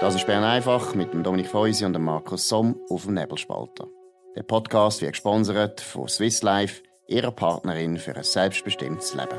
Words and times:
Das 0.00 0.14
ist 0.14 0.26
Bern 0.26 0.44
einfach 0.44 0.94
mit 0.94 1.12
dem 1.12 1.22
Dominik 1.22 1.48
Feusi 1.48 1.84
und 1.84 1.92
dem 1.92 2.04
Markus 2.04 2.48
Somm 2.48 2.74
auf 2.88 3.04
dem 3.04 3.12
Nebelspalter. 3.12 3.86
Der 4.34 4.42
Podcast 4.44 5.02
wird 5.02 5.12
gesponsert 5.12 5.82
von 5.82 6.08
Swiss 6.08 6.40
Life, 6.42 6.80
ihrer 7.06 7.30
Partnerin 7.30 7.98
für 7.98 8.16
ein 8.16 8.24
selbstbestimmtes 8.24 9.12
Leben. 9.12 9.38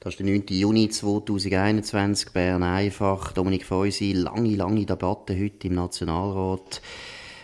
Das 0.00 0.14
ist 0.14 0.18
der 0.18 0.26
9. 0.26 0.46
Juni 0.48 0.88
2021, 0.88 2.32
Bern 2.32 2.64
einfach. 2.64 3.30
Dominik 3.30 3.64
Feusi, 3.64 4.14
lange, 4.14 4.56
lange 4.56 4.84
Debatte 4.84 5.38
heute 5.38 5.68
im 5.68 5.74
Nationalrat. 5.76 6.82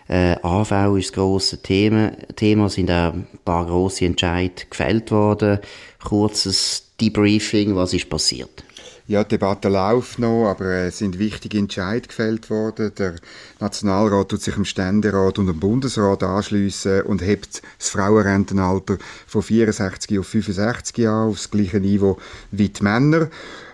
Äh, 0.09 0.39
AV 0.43 0.96
ist 0.96 1.11
das 1.11 1.12
grosse 1.12 1.62
Thema. 1.62 2.11
Thema 2.34 2.68
sind 2.68 2.91
auch 2.91 3.12
ein 3.12 3.29
paar 3.45 3.64
grosse 3.64 4.07
Entscheidungen 4.07 4.68
gefällt 4.68 5.12
worden. 5.12 5.61
Kurzes 6.03 6.91
Debriefing, 7.00 7.77
was 7.77 7.95
ist 7.95 8.11
passiert? 8.11 8.66
Ja, 9.09 9.23
die 9.23 9.29
Debatte 9.29 9.68
läuft 9.68 10.18
noch, 10.18 10.48
aber 10.48 10.65
es 10.65 10.98
sind 10.98 11.20
wichtige 11.20 11.59
Entscheidungen 11.59 12.09
gefällt 12.09 12.51
worden. 12.51 12.92
Der 12.98 13.15
Nationalrat 13.60 14.30
tut 14.30 14.42
sich 14.42 14.55
dem 14.55 14.65
Ständerat 14.65 15.38
und 15.38 15.46
dem 15.46 15.60
Bundesrat 15.60 16.24
anschließen 16.24 17.02
und 17.02 17.23
hebt 17.23 17.62
das 17.79 17.91
Frauenrentenalter 17.91 18.98
von 19.29 19.42
64 19.42 20.19
auf 20.19 20.27
65 20.27 20.98
Jahre 20.98 21.29
aufs 21.29 21.52
gleiche 21.52 21.79
Niveau 21.79 22.19
wie 22.51 22.69
die 22.69 22.82
Männer. 22.82 23.29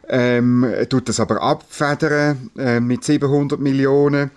Ähm, 0.06 0.66
tut 0.90 1.08
das 1.08 1.18
aber 1.18 1.40
abfedern 1.40 2.50
äh, 2.58 2.80
mit 2.80 3.02
700 3.02 3.58
Millionen. 3.58 4.30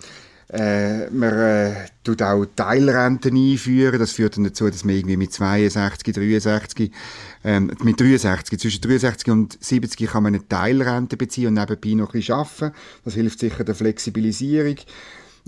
Äh, 0.48 1.10
man 1.10 1.32
äh, 1.32 1.74
tut 2.04 2.22
auch 2.22 2.44
Teilrenten 2.54 3.36
einführen. 3.36 3.98
Das 3.98 4.12
führt 4.12 4.36
dann 4.36 4.44
dazu, 4.44 4.68
dass 4.68 4.84
man 4.84 4.94
irgendwie 4.94 5.16
mit 5.16 5.32
62, 5.32 6.14
63, 6.14 6.92
ähm, 7.44 7.72
mit 7.82 8.00
63, 8.00 8.58
zwischen 8.58 8.80
63 8.80 9.30
und 9.32 9.58
70 9.60 10.08
kann 10.08 10.22
man 10.22 10.34
eine 10.34 10.46
Teilrente 10.46 11.16
beziehen 11.16 11.48
und 11.48 11.54
nebenbei 11.54 11.94
noch 11.94 12.14
ein 12.14 12.20
bisschen 12.20 12.36
arbeiten. 12.36 12.72
Das 13.04 13.14
hilft 13.14 13.40
sicher 13.40 13.64
der 13.64 13.74
Flexibilisierung. 13.74 14.76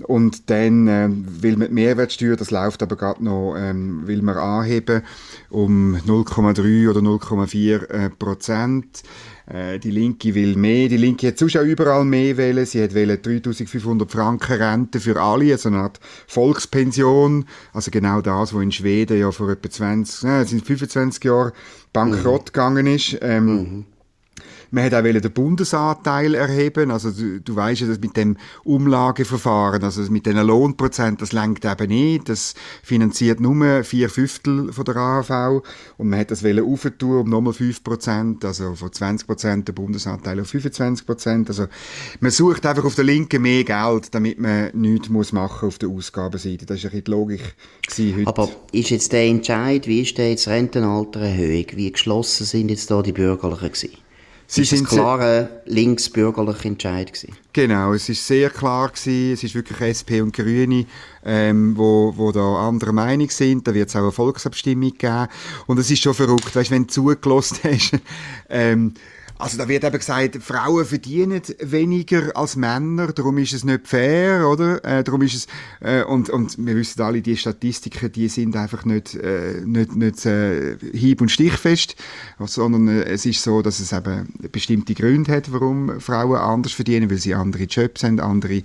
Und 0.03 0.49
dann 0.49 0.87
äh, 0.87 1.09
will 1.11 1.57
man 1.57 1.67
die 1.67 1.73
Mehrwertsteuer, 1.73 2.35
das 2.35 2.51
läuft 2.51 2.81
aber 2.81 2.95
gerade 2.95 3.23
noch, 3.23 3.55
ähm, 3.57 4.07
will 4.07 4.21
man 4.21 4.37
anheben 4.37 5.01
um 5.49 5.95
0,3 5.95 6.89
oder 6.89 7.01
0,4 7.01 7.89
äh, 7.89 8.09
Prozent. 8.09 9.03
Äh, 9.45 9.79
die 9.79 9.91
Linke 9.91 10.35
will 10.35 10.55
mehr. 10.55 10.87
Die 10.89 10.97
Linke 10.97 11.27
hat 11.27 11.37
sonst 11.37 11.57
auch 11.57 11.63
überall 11.63 12.05
mehr 12.05 12.37
wählen. 12.37 12.65
Sie 12.65 12.81
hat 12.81 12.93
wählen 12.93 13.19
3500 13.21 14.09
Franken 14.09 14.61
Rente 14.61 14.99
für 14.99 15.19
alle, 15.19 15.51
also 15.51 15.69
eine 15.69 15.79
Art 15.79 15.99
Volkspension. 16.27 17.45
Also 17.73 17.91
genau 17.91 18.21
das, 18.21 18.53
was 18.53 18.61
in 18.61 18.71
Schweden 18.71 19.19
ja 19.19 19.31
vor 19.31 19.49
etwa 19.49 19.69
20, 19.69 20.23
äh, 20.23 20.43
sind 20.45 20.65
25 20.65 21.23
Jahren 21.23 21.51
bankrott 21.91 22.41
mhm. 22.41 22.45
gegangen 22.45 22.87
ist. 22.87 23.17
Ähm, 23.21 23.45
mhm. 23.45 23.85
Man 24.71 24.83
hat 24.83 24.93
auch 24.93 25.03
den 25.03 25.31
Bundesanteil 25.31 26.33
erheben. 26.35 26.91
Also 26.91 27.11
du, 27.11 27.39
du 27.41 27.55
weißt 27.55 27.81
ja, 27.81 27.87
dass 27.87 27.99
mit 27.99 28.15
dem 28.17 28.37
Umlageverfahren, 28.63 29.83
also 29.83 30.01
mit 30.11 30.25
den 30.25 30.37
Lohnprozent, 30.37 31.21
das 31.21 31.31
lenkt 31.31 31.65
eben 31.65 31.87
nicht. 31.89 32.29
Das 32.29 32.53
finanziert 32.83 33.39
nur 33.39 33.83
vier 33.83 34.09
Fünftel 34.09 34.71
von 34.71 34.85
der 34.85 34.95
AHV. 34.95 35.63
Und 35.97 36.09
man 36.09 36.19
hat 36.19 36.31
das 36.31 36.43
aufentun 36.43 37.19
um 37.19 37.29
nochmal 37.29 37.53
fünf 37.53 37.83
Prozent, 37.83 38.45
also 38.45 38.75
von 38.75 38.91
20 38.91 39.27
Prozent 39.27 39.67
der 39.67 39.73
Bundesanteil 39.73 40.39
auf 40.39 40.47
25 40.47 41.05
Prozent. 41.05 41.49
Also 41.49 41.65
man 42.19 42.31
sucht 42.31 42.65
einfach 42.65 42.85
auf 42.85 42.95
der 42.95 43.05
Linken 43.05 43.41
mehr 43.41 43.63
Geld, 43.63 44.13
damit 44.13 44.39
man 44.39 44.69
nichts 44.73 45.09
muss 45.09 45.31
machen 45.31 45.67
auf 45.67 45.77
der 45.77 45.89
Ausgabenseite. 45.89 46.65
Das 46.65 46.83
war 46.83 46.91
ein 46.91 47.03
die 47.03 47.11
Logik 47.11 47.55
heute. 47.97 48.27
Aber 48.27 48.49
ist 48.71 48.89
jetzt 48.89 49.11
der 49.11 49.25
Entscheid, 49.25 49.87
wie 49.87 50.01
ist 50.01 50.17
der 50.17 50.29
jetzt 50.31 50.47
Rentenaltererhöhung, 50.47 51.65
wie 51.73 51.91
geschlossen 51.91 52.45
sind 52.45 52.69
jetzt 52.69 52.89
da 52.91 53.01
die 53.01 53.11
Bürgerlichen 53.11 53.71
gewesen? 53.71 54.08
Sie 54.51 54.63
ist 54.63 54.71
sind 54.71 54.79
ein 54.79 54.85
klarer 54.85 55.47
linksbürgerlicher 55.65 56.65
Entscheid 56.65 57.13
gewesen. 57.13 57.37
Genau, 57.53 57.93
es 57.93 58.09
ist 58.09 58.25
sehr 58.25 58.49
klar 58.49 58.89
gewesen. 58.89 59.33
Es 59.33 59.43
ist 59.43 59.53
wirklich 59.53 59.79
SP 59.93 60.21
und 60.21 60.35
Grüne, 60.35 60.87
ähm, 61.23 61.77
wo, 61.77 62.11
wo 62.17 62.31
da 62.31 62.67
anderer 62.67 62.91
Meinung 62.91 63.29
sind. 63.29 63.67
Da 63.67 63.75
wird 63.75 63.89
es 63.89 63.95
auch 63.95 64.01
eine 64.01 64.11
Volksabstimmung 64.11 64.97
geben. 64.97 65.27
Und 65.67 65.77
es 65.77 65.91
ist 65.91 66.01
schon 66.01 66.15
verrückt, 66.15 66.55
weißt, 66.55 66.71
wenn 66.71 66.87
du 66.87 66.89
zugelassen 66.89 67.59
hast, 67.63 67.91
ähm, 68.49 68.95
also 69.39 69.57
da 69.57 69.69
wird 69.69 69.85
eben 69.85 69.97
gesagt, 69.97 70.35
Frauen 70.43 70.85
verdienen 70.85 71.41
weniger 71.61 72.35
als 72.35 72.57
Männer, 72.57 73.13
darum 73.13 73.37
ist 73.37 73.53
es 73.53 73.63
nicht 73.63 73.87
fair, 73.87 74.45
oder? 74.49 74.83
Äh, 74.83 75.01
darum 75.01 75.21
ist 75.21 75.33
es 75.33 75.47
äh, 75.79 76.03
und 76.03 76.29
und 76.29 76.57
wir 76.57 76.75
wissen 76.75 77.01
alle, 77.01 77.21
die 77.21 77.37
Statistiken, 77.37 78.11
die 78.11 78.27
sind 78.27 78.57
einfach 78.57 78.83
nicht 78.83 79.15
äh, 79.15 79.61
nicht 79.63 79.95
nicht 79.95 80.25
äh, 80.25 80.75
hieb- 80.91 81.21
und 81.21 81.31
stichfest, 81.31 81.95
sondern 82.37 82.89
äh, 82.89 83.03
es 83.03 83.25
ist 83.25 83.41
so, 83.41 83.61
dass 83.61 83.79
es 83.79 83.93
eben 83.93 84.27
bestimmte 84.51 84.93
Gründe 84.93 85.31
hat, 85.31 85.53
warum 85.53 86.01
Frauen 86.01 86.35
anders 86.35 86.73
verdienen, 86.73 87.09
weil 87.09 87.19
sie 87.19 87.33
andere 87.33 87.63
Jobs 87.63 88.03
haben, 88.03 88.19
andere 88.19 88.55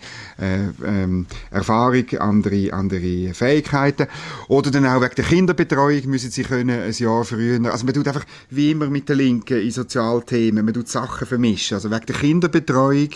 äh, 0.40 0.70
ähm, 0.84 1.26
Erfahrung, 1.52 2.18
andere 2.18 2.72
andere 2.72 3.32
Fähigkeiten 3.32 4.08
oder 4.48 4.72
dann 4.72 4.86
auch 4.86 5.00
wegen 5.00 5.14
der 5.14 5.24
Kinderbetreuung 5.24 6.06
müssen 6.06 6.32
sie 6.32 6.42
können 6.42 6.82
ein 6.82 6.92
Jahr 6.92 7.24
früher. 7.24 7.64
Also 7.70 7.84
man 7.84 7.94
tut 7.94 8.08
einfach 8.08 8.24
wie 8.50 8.72
immer 8.72 8.88
mit 8.90 9.08
der 9.08 9.14
Linken 9.14 9.60
in 9.60 9.70
Sozialthemen 9.70 10.63
man 10.64 10.74
tut 10.74 10.88
Sachen 10.88 11.26
vermischen. 11.26 11.74
Also 11.74 11.90
wegen 11.90 12.06
der 12.06 12.16
Kinderbetreuung, 12.16 13.10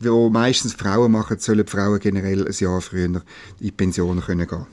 wo 0.00 0.30
meistens 0.30 0.74
Frauen 0.74 1.12
machen, 1.12 1.38
sollen 1.38 1.64
die 1.64 1.70
Frauen 1.70 2.00
generell 2.00 2.46
ein 2.46 2.54
Jahr 2.58 2.80
früher 2.80 3.04
in 3.06 3.20
die 3.60 3.70
Pension 3.70 4.20
können 4.20 4.46
gehen. 4.46 4.66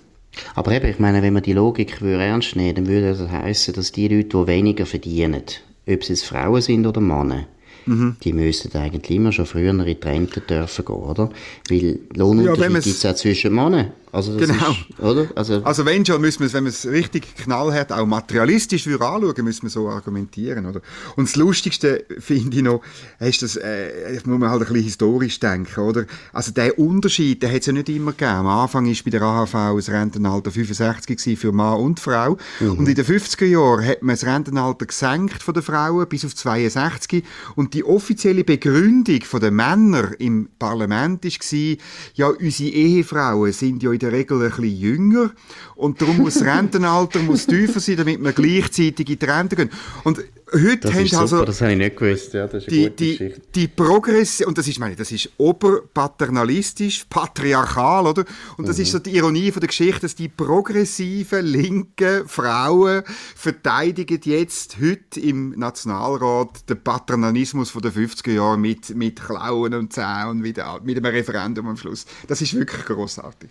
Aber 0.56 0.72
eben, 0.72 0.88
ich 0.88 1.00
meine, 1.00 1.22
wenn 1.22 1.34
man 1.34 1.44
die 1.44 1.53
Logik 1.53 2.02
würde 2.02 2.24
ernst 2.24 2.56
nehmen 2.56 2.75
dann 2.75 2.88
würde 2.88 3.13
das 3.13 3.30
heißen, 3.30 3.74
dass 3.74 3.91
die 3.91 4.07
Leute, 4.07 4.38
die 4.38 4.47
weniger 4.47 4.85
verdienen, 4.85 5.44
ob 5.88 6.02
es 6.02 6.07
jetzt 6.07 6.25
Frauen 6.25 6.62
sind 6.62 6.85
oder 6.85 7.02
Männer, 7.02 7.47
mhm. 7.85 8.16
die 8.24 8.34
müssten 8.34 8.75
eigentlich 8.78 9.18
immer 9.18 9.31
schon 9.31 9.46
früher 9.46 9.72
in 9.72 9.84
die 9.84 9.97
Rente 10.03 10.41
dürfen 10.41 10.86
gehen, 10.86 10.96
oder? 10.96 11.30
Weil 11.69 12.00
Lohnunterschied 12.13 12.62
ja, 12.62 12.80
gibt 12.80 12.86
es 12.86 13.06
auch 13.06 13.16
zwischen 13.16 13.53
Männern. 13.53 13.91
Also 14.11 14.35
genau. 14.37 14.53
Ist, 14.53 14.99
oder? 14.99 15.27
Also, 15.35 15.61
also 15.63 15.85
wenn 15.85 16.05
schon, 16.05 16.19
müssen 16.21 16.41
wir 16.41 16.51
wenn 16.53 16.63
man 16.63 16.71
es 16.71 16.87
richtig 16.87 17.35
knallhart 17.35 17.91
auch 17.91 18.05
materialistisch 18.05 18.83
für 18.83 18.99
anschauen, 19.01 19.43
müssen 19.43 19.63
wir 19.63 19.69
so 19.69 19.87
argumentieren, 19.87 20.65
oder? 20.65 20.81
Und 21.15 21.27
das 21.27 21.35
Lustigste 21.35 22.05
finde 22.19 22.57
ich 22.57 22.63
noch, 22.63 22.81
ist 23.19 23.41
das, 23.43 23.55
äh, 23.55 24.19
muss 24.25 24.39
man 24.39 24.49
halt 24.49 24.61
ein 24.61 24.67
bisschen 24.67 24.83
historisch 24.83 25.39
denken, 25.39 25.79
oder? 25.79 26.05
Also 26.33 26.51
der 26.51 26.79
Unterschied, 26.79 27.43
der 27.43 27.51
hat 27.51 27.61
es 27.61 27.67
ja 27.67 27.73
nicht 27.73 27.89
immer 27.89 28.11
gegeben. 28.11 28.31
Am 28.31 28.47
Anfang 28.47 28.87
ist 28.87 29.03
bei 29.05 29.11
der 29.11 29.21
AHV 29.21 29.75
das 29.75 29.89
Rentenalter 29.89 30.51
65 30.51 31.37
für 31.37 31.51
Mann 31.51 31.79
und 31.79 31.99
Frau. 31.99 32.37
Mhm. 32.59 32.71
Und 32.71 32.89
in 32.89 32.95
den 32.95 33.05
50er 33.05 33.45
Jahren 33.45 33.85
hat 33.85 34.01
man 34.01 34.15
das 34.15 34.25
Rentenalter 34.25 34.85
gesenkt 34.85 35.43
von 35.43 35.53
den 35.53 35.63
Frauen 35.63 36.07
bis 36.07 36.25
auf 36.25 36.35
62. 36.35 37.23
Und 37.55 37.73
die 37.73 37.83
offizielle 37.83 38.43
Begründung 38.43 39.21
von 39.21 39.39
den 39.39 39.55
Männern 39.55 40.15
im 40.19 40.49
Parlament 40.57 41.23
war, 41.23 41.77
ja, 42.15 42.27
unsere 42.27 42.69
Ehefrauen 42.69 43.51
sind 43.51 43.83
ja 43.83 43.91
in 43.91 43.98
der 43.99 44.11
Regel 44.11 44.41
ein 44.41 44.49
bisschen 44.49 44.75
jünger 44.75 45.31
und 45.75 46.01
darum 46.01 46.17
muss 46.17 46.35
das 46.35 46.43
Rentenalter 46.43 47.19
muss 47.19 47.45
tiefer 47.45 47.79
sein, 47.79 47.97
damit 47.97 48.21
wir 48.21 48.33
gleichzeitig 48.33 49.09
in 49.09 49.19
die 49.19 49.25
Rente 49.25 49.55
gehen. 49.55 49.69
Und 50.03 50.19
heute 50.53 50.77
das 50.79 50.93
haben 50.93 51.07
super, 51.07 51.21
also 51.21 51.45
das 51.45 51.61
habe 51.61 51.71
ich 51.73 51.77
nicht 51.77 51.97
gewusst, 51.97 52.33
ja, 52.33 52.47
das 52.47 52.63
ist 52.65 52.71
die, 52.71 52.89
die, 52.89 53.33
die 53.55 53.67
Progression, 53.67 54.49
und 54.49 54.57
das 54.57 54.67
ist, 54.67 54.79
meine, 54.79 54.95
das 54.95 55.11
ist 55.11 55.29
oberpaternalistisch, 55.38 57.05
patriarchal, 57.09 58.07
oder? 58.07 58.25
Und 58.57 58.67
das 58.67 58.77
mhm. 58.77 58.83
ist 58.83 58.91
so 58.91 58.99
die 58.99 59.15
Ironie 59.15 59.51
von 59.51 59.59
der 59.59 59.67
Geschichte, 59.67 60.01
dass 60.01 60.15
die 60.15 60.27
progressiven, 60.27 61.45
linken 61.45 62.27
Frauen 62.27 63.03
verteidigen 63.35 64.19
jetzt 64.23 64.77
heute 64.81 65.19
im 65.19 65.51
Nationalrat 65.51 66.69
den 66.69 66.81
Paternalismus 66.83 67.69
von 67.69 67.81
den 67.81 67.91
50er 67.91 68.31
Jahren 68.31 68.61
mit, 68.61 68.95
mit 68.95 69.21
Klauen 69.21 69.73
und 69.73 69.93
Zähnen 69.93 70.39
mit, 70.39 70.57
mit 70.83 70.97
einem 70.97 71.05
Referendum 71.05 71.67
am 71.67 71.77
Schluss. 71.77 72.05
Das 72.27 72.41
ist 72.41 72.53
wirklich 72.53 72.85
großartig. 72.85 73.49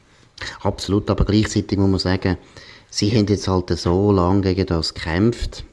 Absolut, 0.62 1.10
aber 1.10 1.24
gleichzeitig 1.24 1.78
muss 1.78 1.90
man 1.90 1.98
sagen, 1.98 2.36
sie 2.90 3.10
haben 3.10 3.26
jetzt 3.26 3.48
halt 3.48 3.70
so 3.70 4.12
lange 4.12 4.42
gegen 4.42 4.66
das 4.66 4.94
gekämpft. 4.94 5.64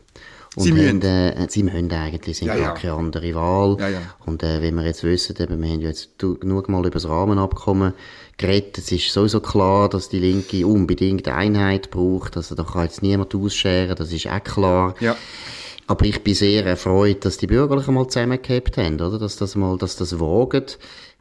Und 0.56 0.64
sie 0.64 0.72
müssen. 0.72 1.04
Haben, 1.04 1.38
äh, 1.38 1.48
sie 1.50 1.64
müssen 1.64 1.92
eigentlich, 1.92 2.38
sind 2.38 2.48
ja, 2.48 2.56
ja. 2.56 2.72
keine 2.72 2.94
andere 2.94 3.36
Wahl. 3.36 3.78
Ja, 3.80 3.90
ja. 3.90 4.02
Und 4.26 4.42
äh, 4.42 4.62
wenn 4.62 4.76
wir 4.76 4.86
jetzt 4.86 5.04
wissen, 5.04 5.36
eben, 5.38 5.62
wir 5.62 5.70
haben 5.70 5.82
ja 5.82 5.90
jetzt 5.90 6.18
genug 6.18 6.70
mal 6.70 6.80
über 6.80 6.92
das 6.92 7.08
Rahmenabkommen 7.08 7.94
geredet, 8.38 8.78
es 8.78 8.92
ist 8.92 9.12
sowieso 9.12 9.42
klar, 9.42 9.90
dass 9.90 10.10
die 10.10 10.20
Linke 10.20 10.66
unbedingt 10.66 11.28
Einheit 11.28 11.92
braucht, 11.92 12.38
also 12.38 12.56
da 12.56 12.64
kann 12.64 12.84
jetzt 12.84 13.02
niemand 13.02 13.36
ausscheren, 13.36 13.96
das 13.96 14.12
ist 14.12 14.28
auch 14.28 14.44
klar. 14.44 14.96
Ja. 15.00 15.16
Aber 15.88 16.06
ich 16.06 16.24
bin 16.24 16.34
sehr 16.34 16.66
erfreut, 16.66 17.26
dass 17.26 17.38
die 17.38 17.48
Bürgerlichen 17.48 17.94
mal 17.94 18.08
zusammengehabt 18.08 18.78
haben, 18.78 19.00
oder? 19.00 19.20
Dass 19.20 19.36
das 19.36 19.56
mal, 19.56 19.78
dass 19.78 19.96
das 19.98 20.20
wagen. 20.20 20.66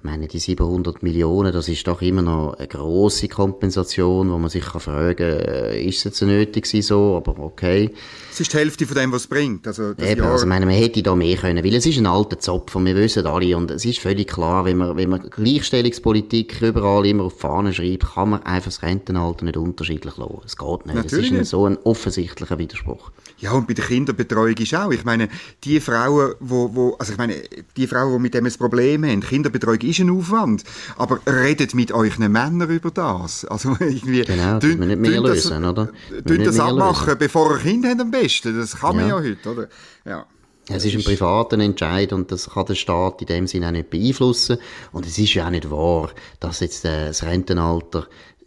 Ich 0.05 0.11
meine, 0.11 0.29
die 0.29 0.39
700 0.39 1.03
Millionen, 1.03 1.51
das 1.51 1.67
ist 1.67 1.87
doch 1.87 2.03
immer 2.03 2.21
noch 2.21 2.59
eine 2.59 2.69
grosse 2.69 3.27
Kompensation, 3.27 4.31
wo 4.31 4.37
man 4.37 4.51
sich 4.51 4.63
kann 4.63 4.83
fragen 4.83 5.17
kann, 5.17 5.49
äh, 5.49 5.83
ist 5.83 5.97
es 5.97 6.05
jetzt 6.05 6.21
nötig 6.21 6.67
so, 6.85 7.17
aber 7.17 7.39
okay. 7.39 7.91
Es 8.31 8.39
ist 8.39 8.53
die 8.53 8.59
Hälfte 8.59 8.87
von 8.87 8.99
dem, 8.99 9.13
was 9.13 9.23
es 9.23 9.29
bringt. 9.29 9.67
Also, 9.67 9.95
das 9.95 10.07
Eben, 10.07 10.21
Jahr... 10.21 10.33
also, 10.33 10.45
ich 10.45 10.49
meine, 10.51 10.67
man 10.67 10.75
hätte 10.75 11.03
da 11.03 11.15
mehr 11.15 11.39
können, 11.39 11.65
weil 11.65 11.75
es 11.75 11.87
ist 11.87 11.97
ein 11.97 12.05
alter 12.05 12.39
Zopf 12.39 12.77
und 12.77 12.85
wir 12.85 12.95
wissen 12.97 13.27
alle 13.27 13.57
und 13.57 13.71
es 13.71 13.87
ist 13.87 13.99
völlig 13.99 14.29
klar, 14.29 14.67
wenn 14.67 14.77
man, 14.77 14.95
wenn 14.95 15.09
man 15.09 15.23
Gleichstellungspolitik 15.31 16.61
überall 16.61 17.07
immer 17.07 17.25
auf 17.25 17.37
die 17.37 17.41
Fahne 17.41 17.73
schreibt, 17.73 18.13
kann 18.13 18.29
man 18.29 18.43
einfach 18.43 18.67
das 18.67 18.83
Rentenalter 18.83 19.47
nicht 19.47 19.57
unterschiedlich 19.57 20.19
lassen. 20.19 20.41
Es 20.45 20.59
geht 20.59 20.85
nicht. 20.85 20.97
Natürlich 20.97 21.31
das 21.31 21.41
ist 21.41 21.49
so 21.49 21.65
ein 21.65 21.79
offensichtlicher 21.79 22.59
Widerspruch. 22.59 23.11
Ja, 23.39 23.53
und 23.53 23.67
bei 23.67 23.75
der 23.75 23.87
Kinderbetreuung 23.87 24.57
ist 24.59 24.75
auch, 24.75 24.91
ich 24.91 25.05
meine, 25.05 25.31
die 25.65 25.81
Frauen, 25.81 26.35
wo, 26.41 26.75
wo 26.75 26.95
also 26.99 27.13
ich 27.13 27.19
meine, 27.19 27.37
die 27.77 27.87
Frauen, 27.87 28.13
die 28.13 28.19
mit 28.19 28.35
dem 28.35 28.45
ein 28.45 28.53
Problem 28.53 29.03
haben, 29.05 29.23
Kinderbetreuung 29.23 29.81
ist 29.81 29.94
ist 29.99 30.05
ein 30.05 30.11
Aufwand. 30.11 30.65
Aber 30.97 31.21
redet 31.27 31.75
mit 31.75 31.93
euch 31.93 32.19
Männern 32.19 32.71
über 32.71 32.91
das. 32.91 33.45
Also 33.45 33.77
irgendwie, 33.81 34.23
genau, 34.23 34.59
das 34.59 34.79
wir 34.79 34.87
nicht 34.87 34.99
mehr 34.99 35.21
lösen, 35.21 35.63
das, 35.63 35.71
oder? 35.71 35.89
Tun 36.27 36.45
das 36.45 36.59
abmachen, 36.59 37.07
lösen. 37.07 37.19
bevor 37.19 37.53
ihr 37.53 37.59
Kind 37.59 37.87
habt 37.87 38.01
am 38.01 38.11
besten. 38.11 38.57
Das 38.59 38.77
kann 38.77 38.97
man 38.97 39.09
ja, 39.09 39.19
ja 39.19 39.25
heute, 39.25 39.51
oder? 39.51 39.69
Ja. 40.05 40.27
Es 40.69 40.85
ist 40.85 40.95
ein 40.95 41.05
privater 41.05 41.59
Entscheid 41.59 42.13
und 42.15 42.33
das 42.33 42.49
kann 42.51 42.65
der 42.65 42.75
Staat 42.75 43.21
in 43.21 43.27
dem 43.27 43.47
Sinne 43.47 43.67
auch 43.69 43.73
nicht 43.73 43.91
beeinflussen. 43.91 44.57
Und 44.93 45.05
es 45.05 45.19
ist 45.19 45.35
ja 45.35 45.47
auch 45.47 45.51
nicht 45.51 45.71
wahr, 45.71 46.11
dass 46.41 46.61
jetzt 46.61 46.87
äh, 46.87 47.09
das 47.09 47.23
Rentenalter 47.23 48.07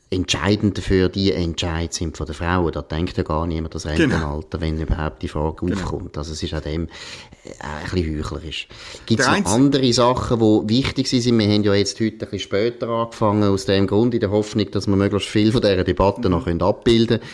entscheidend 0.09 0.77
dafür 0.77 1.09
die 1.09 1.31
Entscheid 1.33 1.93
sind 1.93 2.15
von 2.15 2.25
den 2.25 2.35
Frauen. 2.35 2.71
Da 2.71 2.81
denkt 2.81 3.17
ja 3.17 3.23
gar 3.23 3.45
niemand 3.45 3.75
das. 3.75 3.85
Rentenalter, 3.85 4.57
genau. 4.57 4.61
wenn 4.61 4.81
überhaupt 4.81 5.21
die 5.21 5.27
Frage 5.27 5.65
genau. 5.65 5.81
aufkommt. 5.81 6.17
Also 6.17 6.33
es 6.33 6.41
ist 6.41 6.53
an 6.53 6.63
dem 6.63 6.87
äh, 7.43 7.49
ein 7.59 7.91
bisschen 7.91 8.17
heuchlerisch. 8.17 8.67
Gibt 9.05 9.21
es 9.21 9.27
noch 9.27 9.45
andere 9.45 9.91
Sachen, 9.93 10.39
die 10.39 10.77
wichtig 10.77 11.07
sind? 11.07 11.37
Wir 11.37 11.53
haben 11.53 11.63
ja 11.63 11.73
jetzt 11.73 11.99
heute 11.99 12.13
ein 12.13 12.17
bisschen 12.19 12.39
später 12.39 12.87
angefangen, 12.89 13.43
aus 13.43 13.65
dem 13.65 13.87
Grund, 13.87 14.13
in 14.13 14.19
der 14.21 14.31
Hoffnung, 14.31 14.69
dass 14.71 14.87
wir 14.87 14.95
möglichst 14.95 15.29
viel 15.29 15.51
von 15.51 15.61
dieser 15.61 15.83
Debatte 15.83 16.29
noch 16.29 16.47
abbilden 16.47 17.19
können. 17.19 17.29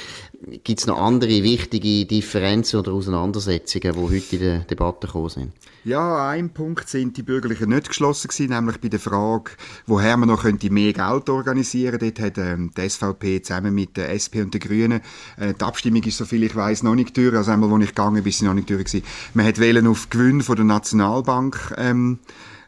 Gibt 0.63 0.79
es 0.79 0.87
noch 0.87 0.99
andere 0.99 1.41
wichtige 1.43 2.05
Differenzen 2.05 2.79
oder 2.79 2.91
Auseinandersetzungen, 2.91 3.93
die 3.93 3.99
heute 3.99 4.35
in 4.35 4.41
der 4.41 4.59
Debatte 4.59 5.07
gekommen 5.07 5.29
sind? 5.29 5.51
Ja, 5.85 6.29
ein 6.29 6.49
Punkt 6.49 6.89
sind 6.89 7.17
die 7.17 7.23
Bürgerlichen 7.23 7.69
nicht 7.69 7.89
geschlossen 7.89 8.29
gewesen, 8.29 8.53
nämlich 8.53 8.79
bei 8.79 8.89
der 8.89 8.99
Frage, 8.99 9.51
woher 9.85 10.17
man 10.17 10.29
noch 10.29 10.43
könnte 10.43 10.69
mehr 10.69 10.93
Geld 10.93 11.29
organisieren. 11.29 11.99
Dort 11.99 12.19
hat 12.19 12.37
ähm, 12.37 12.71
die 12.75 12.89
SVP 12.89 13.41
zusammen 13.41 13.73
mit 13.73 13.95
der 13.97 14.11
SP 14.15 14.39
und 14.41 14.53
den 14.53 14.61
Grünen 14.61 15.01
äh, 15.37 15.53
die 15.53 15.63
Abstimmung 15.63 16.03
ist 16.03 16.17
so 16.17 16.25
viel 16.25 16.43
ich 16.43 16.55
weiß 16.55 16.83
noch 16.83 16.95
nicht 16.95 17.15
durch. 17.15 17.35
Also 17.35 17.51
einmal, 17.51 17.69
wo 17.69 17.77
ich 17.79 17.89
gegangen 17.89 18.23
bin, 18.23 18.29
ist 18.29 18.39
sie 18.39 18.45
noch 18.45 18.53
nicht 18.53 18.69
durch 18.69 18.85
gewesen. 18.85 19.05
Man 19.33 19.45
hat 19.45 19.59
wählen 19.59 19.87
auf 19.87 20.09
Gewinn 20.09 20.41
von 20.41 20.55
der 20.55 20.65
Nationalbank 20.65 21.73
ähm, 21.77 22.19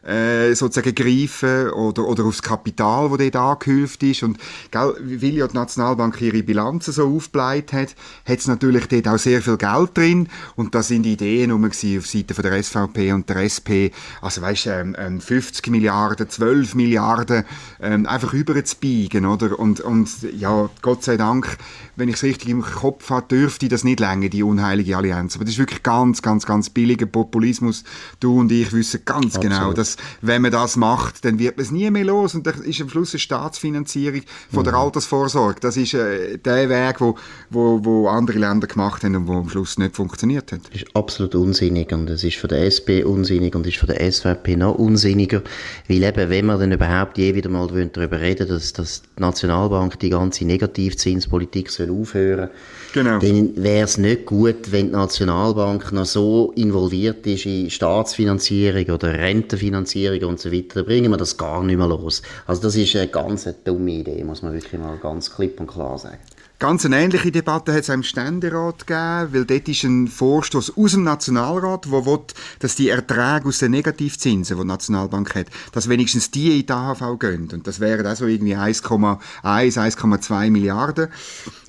äh, 0.06 0.54
sozusagen 0.54 0.94
greifen 0.94 1.70
oder, 1.70 2.06
oder 2.06 2.24
aufs 2.24 2.42
Kapital, 2.42 3.08
das 3.08 3.18
dort 3.18 3.36
angehäuft 3.36 4.02
ist. 4.02 4.22
Und 4.22 4.38
gell, 4.70 4.94
weil 5.00 5.34
ja 5.34 5.46
die 5.48 5.54
Nationalbank 5.54 6.20
ihre 6.20 6.42
Bilanzen 6.42 6.92
so 6.92 7.14
aufgebläht 7.14 7.72
hat, 7.72 7.94
hat 8.24 8.38
es 8.38 8.46
natürlich 8.46 8.86
dort 8.86 9.08
auch 9.08 9.18
sehr 9.18 9.42
viel 9.42 9.56
Geld 9.56 9.96
drin. 9.96 10.28
Und 10.54 10.74
da 10.74 10.82
sind 10.82 11.06
Ideen 11.06 11.50
rum 11.50 11.64
auf 11.64 11.74
Seite 11.74 12.34
von 12.34 12.42
der 12.42 12.62
SVP 12.62 13.12
und 13.12 13.28
der 13.28 13.36
SP. 13.42 13.90
Also 14.20 14.42
weißt 14.42 14.66
du, 14.66 14.94
ähm, 14.98 15.20
50 15.20 15.66
ähm, 15.66 15.72
Milliarden, 15.72 16.28
12 16.28 16.74
Milliarden 16.74 17.44
ähm, 17.80 18.06
einfach 18.06 18.32
überzubiegen, 18.32 19.26
oder? 19.26 19.58
Und, 19.58 19.80
und 19.80 20.08
ja, 20.32 20.70
Gott 20.82 21.02
sei 21.02 21.16
Dank, 21.16 21.58
wenn 21.96 22.08
ich 22.08 22.16
es 22.16 22.22
richtig 22.22 22.48
im 22.50 22.62
Kopf 22.62 23.10
habe, 23.10 23.26
dürfte 23.28 23.68
das 23.68 23.84
nicht 23.84 24.00
länger, 24.00 24.28
die 24.28 24.42
unheilige 24.42 24.96
Allianz. 24.96 25.34
Aber 25.34 25.44
das 25.44 25.54
ist 25.54 25.58
wirklich 25.58 25.82
ganz, 25.82 26.22
ganz, 26.22 26.46
ganz 26.46 26.70
billiger 26.70 27.06
Populismus. 27.06 27.84
Du 28.20 28.40
und 28.40 28.52
ich 28.52 28.72
wissen 28.72 29.00
ganz 29.04 29.40
genau, 29.40 29.56
Absolut. 29.56 29.60
genau, 29.60 29.72
dass 29.72 29.96
wenn 30.20 30.42
man 30.42 30.52
das 30.52 30.76
macht, 30.76 31.24
dann 31.24 31.38
wird 31.38 31.56
man 31.56 31.64
es 31.64 31.72
nie 31.72 31.90
mehr 31.90 32.04
los 32.04 32.34
und 32.34 32.46
das 32.46 32.58
ist 32.60 32.80
am 32.80 32.88
Schluss 32.88 33.12
eine 33.14 33.20
Staatsfinanzierung 33.20 34.22
von 34.52 34.64
der 34.64 34.74
mhm. 34.74 34.80
Altersvorsorge. 34.80 35.60
Das 35.60 35.76
ist 35.76 35.94
äh, 35.94 36.38
der 36.38 36.68
Weg, 36.68 37.00
wo, 37.00 37.16
wo, 37.50 37.84
wo 37.84 38.08
andere 38.08 38.38
Länder 38.38 38.66
gemacht 38.66 39.02
haben 39.02 39.16
und 39.16 39.26
wo 39.26 39.34
am 39.34 39.48
Schluss 39.48 39.78
nicht 39.78 39.96
funktioniert 39.96 40.52
hat. 40.52 40.60
Das 40.70 40.82
ist 40.82 40.96
absolut 40.96 41.34
unsinnig 41.34 41.92
und 41.92 42.10
es 42.10 42.22
ist 42.22 42.36
von 42.36 42.48
der 42.48 42.64
SP 42.68 43.04
unsinnig 43.04 43.54
und 43.54 43.66
ist 43.66 43.78
von 43.78 43.88
der 43.88 44.10
SVP 44.10 44.56
noch 44.56 44.74
unsinniger, 44.74 45.42
weil 45.88 46.02
eben, 46.02 46.30
wenn 46.30 46.46
man 46.46 46.60
dann 46.60 46.72
überhaupt 46.72 47.18
je 47.18 47.34
wieder 47.34 47.48
mal 47.48 47.66
darüber 47.68 48.20
reden 48.20 48.48
dass, 48.48 48.72
dass 48.72 49.02
die 49.02 49.20
Nationalbank 49.20 49.98
die 49.98 50.10
ganze 50.10 50.44
Negativzinspolitik 50.44 51.70
soll 51.70 51.85
aufhören 51.90 52.50
Genau. 52.96 53.18
Dann 53.18 53.62
wäre 53.62 53.84
es 53.84 53.98
nicht 53.98 54.24
gut, 54.24 54.72
wenn 54.72 54.86
die 54.86 54.92
Nationalbank 54.92 55.92
noch 55.92 56.06
so 56.06 56.52
involviert 56.56 57.26
ist 57.26 57.44
in 57.44 57.68
Staatsfinanzierung 57.68 58.86
oder 58.86 59.12
Rentenfinanzierung 59.12 60.30
und 60.30 60.40
so 60.40 60.50
weiter. 60.50 60.76
Dann 60.76 60.86
bringen 60.86 61.10
wir 61.10 61.18
das 61.18 61.36
gar 61.36 61.62
nicht 61.62 61.76
mehr 61.76 61.88
los. 61.88 62.22
Also 62.46 62.62
das 62.62 62.74
ist 62.74 62.96
eine 62.96 63.08
ganz 63.08 63.46
dumme 63.64 63.90
Idee, 63.90 64.24
muss 64.24 64.40
man 64.40 64.54
wirklich 64.54 64.80
mal 64.80 64.96
ganz 64.96 65.30
klipp 65.30 65.60
und 65.60 65.66
klar 65.66 65.98
sagen. 65.98 66.16
Ganz 66.58 66.86
eine 66.86 66.98
ähnliche 66.98 67.30
Debatte 67.30 67.74
hat 67.74 67.80
es 67.80 67.90
auch 67.90 67.94
im 67.94 68.02
Ständerat 68.02 68.86
gegeben, 68.86 69.28
weil 69.34 69.44
dort 69.44 69.68
ist 69.68 69.84
ein 69.84 70.08
Vorstoß 70.08 70.78
aus 70.78 70.92
dem 70.92 71.02
Nationalrat, 71.02 71.90
wo 71.90 72.06
will, 72.06 72.20
dass 72.60 72.76
die 72.76 72.88
Erträge 72.88 73.46
aus 73.46 73.58
den 73.58 73.72
Negativzinsen, 73.72 74.56
die 74.56 74.62
die 74.62 74.66
Nationalbank 74.66 75.34
hat, 75.34 75.48
dass 75.72 75.90
wenigstens 75.90 76.30
die 76.30 76.60
in 76.60 76.66
die 76.66 76.72
AHV 76.72 77.18
gehen. 77.18 77.50
Und 77.52 77.66
das 77.66 77.78
wären 77.78 78.06
also 78.06 78.24
irgendwie 78.24 78.56
1,1, 78.56 79.18
1,2 79.44 80.50
Milliarden. 80.50 81.08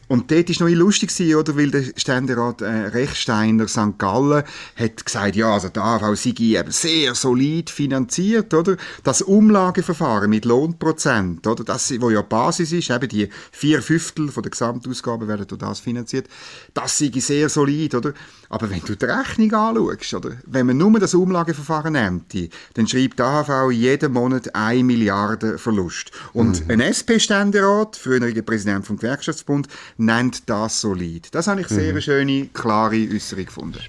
Und 0.08 0.32
dort 0.32 0.50
war 0.50 0.68
noch 0.68 0.76
lustig, 0.76 1.36
oder, 1.36 1.58
weil 1.58 1.72
der 1.72 1.84
Ständerat 1.96 2.62
äh, 2.62 2.66
Rechsteiner 2.66 3.68
St. 3.68 3.98
Gallen 3.98 4.44
hat 4.76 5.06
gesagt, 5.06 5.36
ja, 5.36 5.54
also 5.54 5.70
die 5.70 5.80
AV 5.80 6.16
sei 6.16 6.34
eben 6.38 6.72
sehr 6.72 7.14
solid 7.14 7.70
finanziert, 7.70 8.54
oder? 8.54 8.78
Das 9.04 9.22
Umlageverfahren 9.22 10.30
mit 10.30 10.46
Lohnprozent, 10.46 11.46
oder? 11.46 11.64
Das, 11.64 11.94
wo 12.00 12.10
ja 12.10 12.22
Basis 12.22 12.72
ist, 12.72 12.90
eben 12.90 13.10
die 13.10 13.30
vier 13.52 13.82
Fünftel 13.82 14.30
von 14.30 14.44
der 14.44 14.52
Gesamtausgabe 14.52 15.28
werden 15.28 15.48
durch 15.48 15.60
das 15.60 15.80
finanziert. 15.80 16.28
Das 16.74 16.98
sei 16.98 17.12
sehr 17.16 17.50
solid, 17.50 17.96
oder? 17.96 18.14
Aber 18.50 18.70
wenn 18.70 18.82
du 18.82 18.96
die 18.96 19.06
Rechnung 19.06 19.54
anschaust, 19.54 20.14
oder? 20.14 20.38
Wenn 20.46 20.68
man 20.68 20.78
nur 20.78 21.00
das 21.00 21.14
Umlageverfahren 21.14 21.94
nimmt, 21.94 22.34
dann 22.76 22.88
schreibt 22.88 23.20
die 23.20 23.24
AHV 23.24 23.72
jeden 23.72 24.14
Monat 24.14 24.56
1 24.56 24.84
Milliarde 24.84 25.58
Verlust. 25.58 26.12
Und 26.34 26.66
mhm. 26.66 26.72
ein 26.72 26.80
SP-Ständerat, 26.80 27.98
früheriger 27.98 28.42
Präsident 28.42 28.86
vom 28.86 28.98
Gewerkschaftsbund, 28.98 29.68
nennt 29.98 30.50
das 30.50 30.82
solid. 30.82 31.28
Das 31.32 31.48
habe 31.48 31.62
ich 31.62 31.68
sehr 31.68 31.84
mhm. 31.84 31.90
eine 31.90 32.02
schöne, 32.02 32.50
klare 32.54 33.08
Äußerung 33.14 33.46
gefunden. 33.46 33.80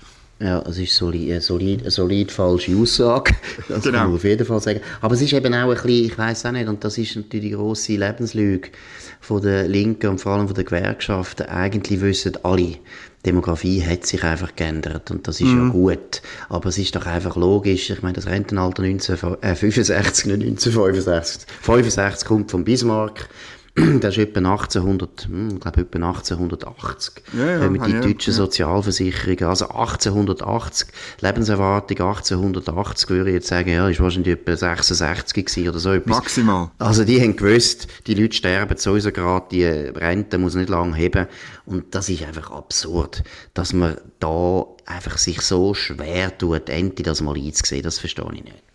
Ja, 0.41 0.61
es 0.69 0.79
ist 0.79 0.95
solid, 0.95 1.33
eine 1.33 1.41
solid, 1.41 1.81
eine 1.81 1.91
solid 1.91 2.31
falsche 2.31 2.77
Aussage. 2.77 3.35
Das 3.69 3.83
genau. 3.83 3.99
kann 3.99 4.07
man 4.09 4.17
auf 4.17 4.25
jeden 4.25 4.47
Fall 4.47 4.61
sagen. 4.61 4.81
Aber 5.01 5.15
es 5.15 5.21
ist 5.21 5.33
eben 5.33 5.53
auch 5.53 5.69
ein 5.69 5.75
bisschen, 5.75 6.05
ich 6.05 6.17
weiß 6.17 6.47
auch 6.47 6.53
nicht, 6.53 6.69
und 6.69 6.85
das 6.85 6.97
ist 6.97 7.17
natürlich 7.17 7.51
die 7.51 7.57
grosse 7.57 7.97
Lebenslüge 7.97 8.69
von 9.21 9.43
der 9.43 9.67
Linken 9.67 10.11
und 10.11 10.21
vor 10.21 10.33
allem 10.33 10.47
von 10.47 10.55
den 10.55 10.65
Gewerkschaften. 10.65 11.47
Eigentlich 11.47 12.01
wissen 12.01 12.39
alle, 12.45 12.77
Demografie 13.27 13.85
hat 13.85 14.07
sich 14.07 14.23
einfach 14.23 14.55
geändert 14.55 15.11
und 15.11 15.27
das 15.27 15.41
ist 15.41 15.49
mhm. 15.49 15.67
ja 15.67 15.73
gut. 15.73 16.23
Aber 16.49 16.69
es 16.69 16.79
ist 16.79 16.95
doch 16.95 17.05
einfach 17.05 17.35
logisch. 17.35 17.91
Ich 17.91 18.03
meine, 18.03 18.15
das 18.15 18.27
Rentenalter 18.27 18.85
1965, 18.85 20.27
äh, 20.31 20.37
nicht 20.37 20.55
1965, 20.55 21.49
65 21.63 22.29
kommt 22.29 22.51
von 22.51 22.65
Bismarck. 22.65 23.29
das 24.01 24.17
ist 24.17 24.19
etwa 24.19 24.39
1800, 24.39 25.29
hm, 25.29 25.49
ich 25.55 25.61
glaube 25.61 25.81
etwa 25.81 26.09
1880. 26.09 27.23
Ja, 27.37 27.47
ja, 27.47 27.73
wir 27.73 27.81
die 27.81 27.93
ja, 27.93 28.01
deutschen 28.01 28.33
ja. 28.33 28.37
Sozialversicherungen. 28.37 29.45
Also 29.45 29.69
1880, 29.69 30.89
Lebenserwartung 31.21 32.01
1880, 32.01 33.11
würde 33.11 33.31
ich 33.31 33.35
jetzt 33.35 33.49
sagen, 33.49 33.71
ja, 33.71 33.89
ist 33.89 34.01
wahrscheinlich 34.01 34.35
etwa 34.35 34.57
66 34.57 35.47
gewesen 35.47 35.69
oder 35.69 35.79
so 35.79 35.93
etwas. 35.93 36.19
Maximal. 36.19 36.71
Also 36.79 37.05
die 37.05 37.21
haben 37.21 37.37
gewusst, 37.37 37.89
die 38.07 38.15
Leute 38.15 38.37
sterben 38.37 38.77
sowieso 38.77 39.13
gerade, 39.13 39.47
die 39.51 39.65
Rente 39.65 40.39
muss 40.39 40.55
nicht 40.55 40.69
lange 40.69 40.95
heben. 40.95 41.27
Und 41.67 41.95
das 41.95 42.09
ist 42.09 42.23
einfach 42.23 42.51
absurd, 42.51 43.23
dass 43.55 43.73
man 43.73 43.97
da 44.21 44.65
einfach 44.87 45.19
sich 45.19 45.41
so 45.43 45.75
schwer 45.75 46.37
tut, 46.37 46.69
endlich 46.69 47.05
das 47.05 47.21
mal 47.21 47.37
einzusehen. 47.37 47.83
Das 47.83 47.99
verstehe 47.99 48.29
ich 48.33 48.45
nicht. 48.45 48.68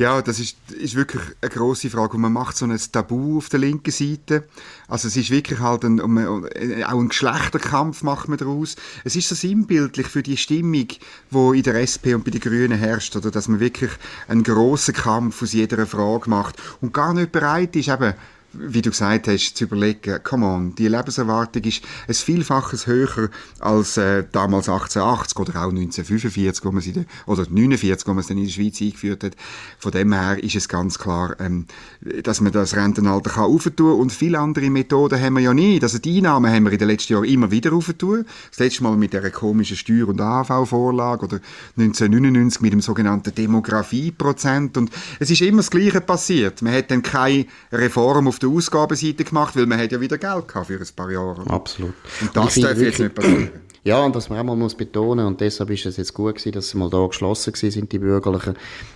Ja, 0.00 0.22
das 0.22 0.40
ist, 0.40 0.56
ist 0.70 0.94
wirklich 0.94 1.20
eine 1.42 1.50
große 1.50 1.90
Frage. 1.90 2.14
Und 2.14 2.22
man 2.22 2.32
macht 2.32 2.56
so 2.56 2.64
ein 2.64 2.74
Tabu 2.90 3.36
auf 3.36 3.50
der 3.50 3.60
linken 3.60 3.90
Seite. 3.90 4.44
Also 4.88 5.08
es 5.08 5.16
ist 5.18 5.28
wirklich 5.28 5.60
halt 5.60 5.84
ein, 5.84 6.00
auch 6.00 6.98
ein 6.98 7.08
Geschlechterkampf 7.10 8.02
macht 8.02 8.26
man 8.26 8.38
daraus. 8.38 8.76
Es 9.04 9.14
ist 9.14 9.28
so 9.28 9.34
sinnbildlich 9.34 10.06
für 10.06 10.22
die 10.22 10.38
Stimmung, 10.38 10.88
die 10.88 11.58
in 11.58 11.62
der 11.62 11.74
SP 11.84 12.16
und 12.16 12.24
bei 12.24 12.30
den 12.30 12.40
Grünen 12.40 12.78
herrscht, 12.78 13.14
oder 13.14 13.30
dass 13.30 13.46
man 13.46 13.60
wirklich 13.60 13.90
einen 14.26 14.42
grossen 14.42 14.94
Kampf 14.94 15.42
aus 15.42 15.52
jeder 15.52 15.86
Frage 15.86 16.30
macht 16.30 16.56
und 16.80 16.94
gar 16.94 17.12
nicht 17.12 17.30
bereit 17.30 17.76
ist, 17.76 17.88
eben 17.88 18.14
wie 18.52 18.82
du 18.82 18.90
gesagt 18.90 19.28
hast, 19.28 19.54
zu 19.54 19.64
überlegen, 19.64 20.20
come 20.24 20.46
on, 20.46 20.74
die 20.74 20.88
Lebenserwartung 20.88 21.62
ist 21.64 21.82
ein 22.08 22.14
Vielfaches 22.14 22.86
höher 22.86 23.30
als 23.60 23.96
äh, 23.96 24.24
damals 24.32 24.68
1880 24.68 25.38
oder 25.38 25.50
auch 25.60 25.70
1945, 25.70 26.64
wo 26.64 26.72
man 26.72 26.80
sie, 26.80 27.04
oder 27.26 27.46
49, 27.48 28.06
wo 28.06 28.12
man 28.12 28.20
es 28.20 28.26
dann 28.26 28.38
in 28.38 28.44
der 28.44 28.52
Schweiz 28.52 28.80
eingeführt 28.80 29.24
hat. 29.24 29.36
Von 29.78 29.92
dem 29.92 30.12
her 30.12 30.42
ist 30.42 30.56
es 30.56 30.68
ganz 30.68 30.98
klar, 30.98 31.36
ähm, 31.38 31.66
dass 32.22 32.40
man 32.40 32.52
das 32.52 32.74
Rentenalter 32.74 33.30
kann 33.30 33.44
aufentun 33.44 34.00
und 34.00 34.12
viele 34.12 34.38
andere 34.38 34.68
Methoden 34.70 35.20
haben 35.20 35.34
wir 35.34 35.42
ja 35.42 35.54
nicht. 35.54 35.82
Also 35.82 35.98
die 35.98 36.18
Einnahmen 36.18 36.52
haben 36.52 36.64
wir 36.64 36.72
in 36.72 36.78
den 36.78 36.88
letzten 36.88 37.12
Jahren 37.12 37.24
immer 37.24 37.50
wieder 37.50 37.72
aufentun. 37.72 38.26
Das 38.50 38.58
letzte 38.58 38.82
Mal 38.82 38.96
mit 38.96 39.12
der 39.12 39.30
komischen 39.30 39.76
Steuer- 39.76 40.08
und 40.08 40.20
AHV-Vorlage 40.20 41.24
oder 41.24 41.40
1999 41.76 42.60
mit 42.62 42.72
dem 42.72 42.80
sogenannten 42.80 43.34
Demografieprozent 43.34 44.76
und 44.76 44.90
es 45.20 45.30
ist 45.30 45.40
immer 45.40 45.58
das 45.58 45.70
Gleiche 45.70 46.00
passiert. 46.00 46.62
Man 46.62 46.74
hat 46.74 46.90
dann 46.90 47.02
keine 47.02 47.46
Reform 47.72 48.26
auf 48.26 48.39
der 48.42 48.48
Ausgabenseite 48.48 49.24
gemacht, 49.24 49.56
weil 49.56 49.66
man 49.66 49.78
hat 49.78 49.92
ja 49.92 50.00
wieder 50.00 50.18
Geld 50.18 50.48
gehabt 50.48 50.66
für 50.66 50.78
ein 50.78 50.86
paar 50.94 51.10
Jahre. 51.10 51.48
Absolut. 51.48 51.94
Und 52.20 52.36
das 52.36 52.54
darf 52.54 52.78
jetzt 52.78 52.98
nicht 52.98 53.14
passieren. 53.14 53.50
Ja, 53.82 54.04
und 54.04 54.14
was 54.14 54.28
man 54.28 54.38
auch 54.38 54.44
mal 54.44 54.56
muss 54.56 54.74
betonen, 54.74 55.24
und 55.26 55.40
deshalb 55.40 55.70
ist 55.70 55.86
es 55.86 55.96
jetzt 55.96 56.12
gut 56.12 56.34
gewesen, 56.34 56.52
dass 56.52 56.68
sie 56.68 56.76
mal 56.76 56.90
da 56.90 57.06
geschlossen 57.06 57.54
gewesen 57.54 57.70
sind, 57.70 57.92
die 57.92 57.98
Bürgerlichen. 57.98 58.54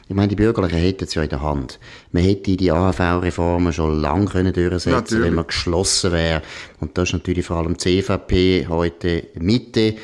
Ich 0.08 0.14
meine, 0.14 0.28
die 0.28 0.36
Bürgerlichen 0.36 0.78
hätten 0.78 1.04
es 1.04 1.14
ja 1.14 1.22
in 1.22 1.30
der 1.30 1.40
Hand. 1.40 1.78
Man 2.12 2.22
hätte 2.22 2.54
die 2.54 2.70
AHV-Reformen 2.70 3.72
schon 3.72 3.98
lange 3.98 4.26
können 4.26 4.52
durchsetzen 4.52 4.92
natürlich. 4.92 5.24
wenn 5.24 5.34
man 5.34 5.46
geschlossen 5.46 6.12
wäre. 6.12 6.42
Und 6.80 6.98
das 6.98 7.08
ist 7.08 7.12
natürlich 7.14 7.46
vor 7.46 7.56
allem 7.56 7.78
die 7.78 8.02
CVP 8.02 8.66
heute 8.68 9.28
Mitte 9.38 9.96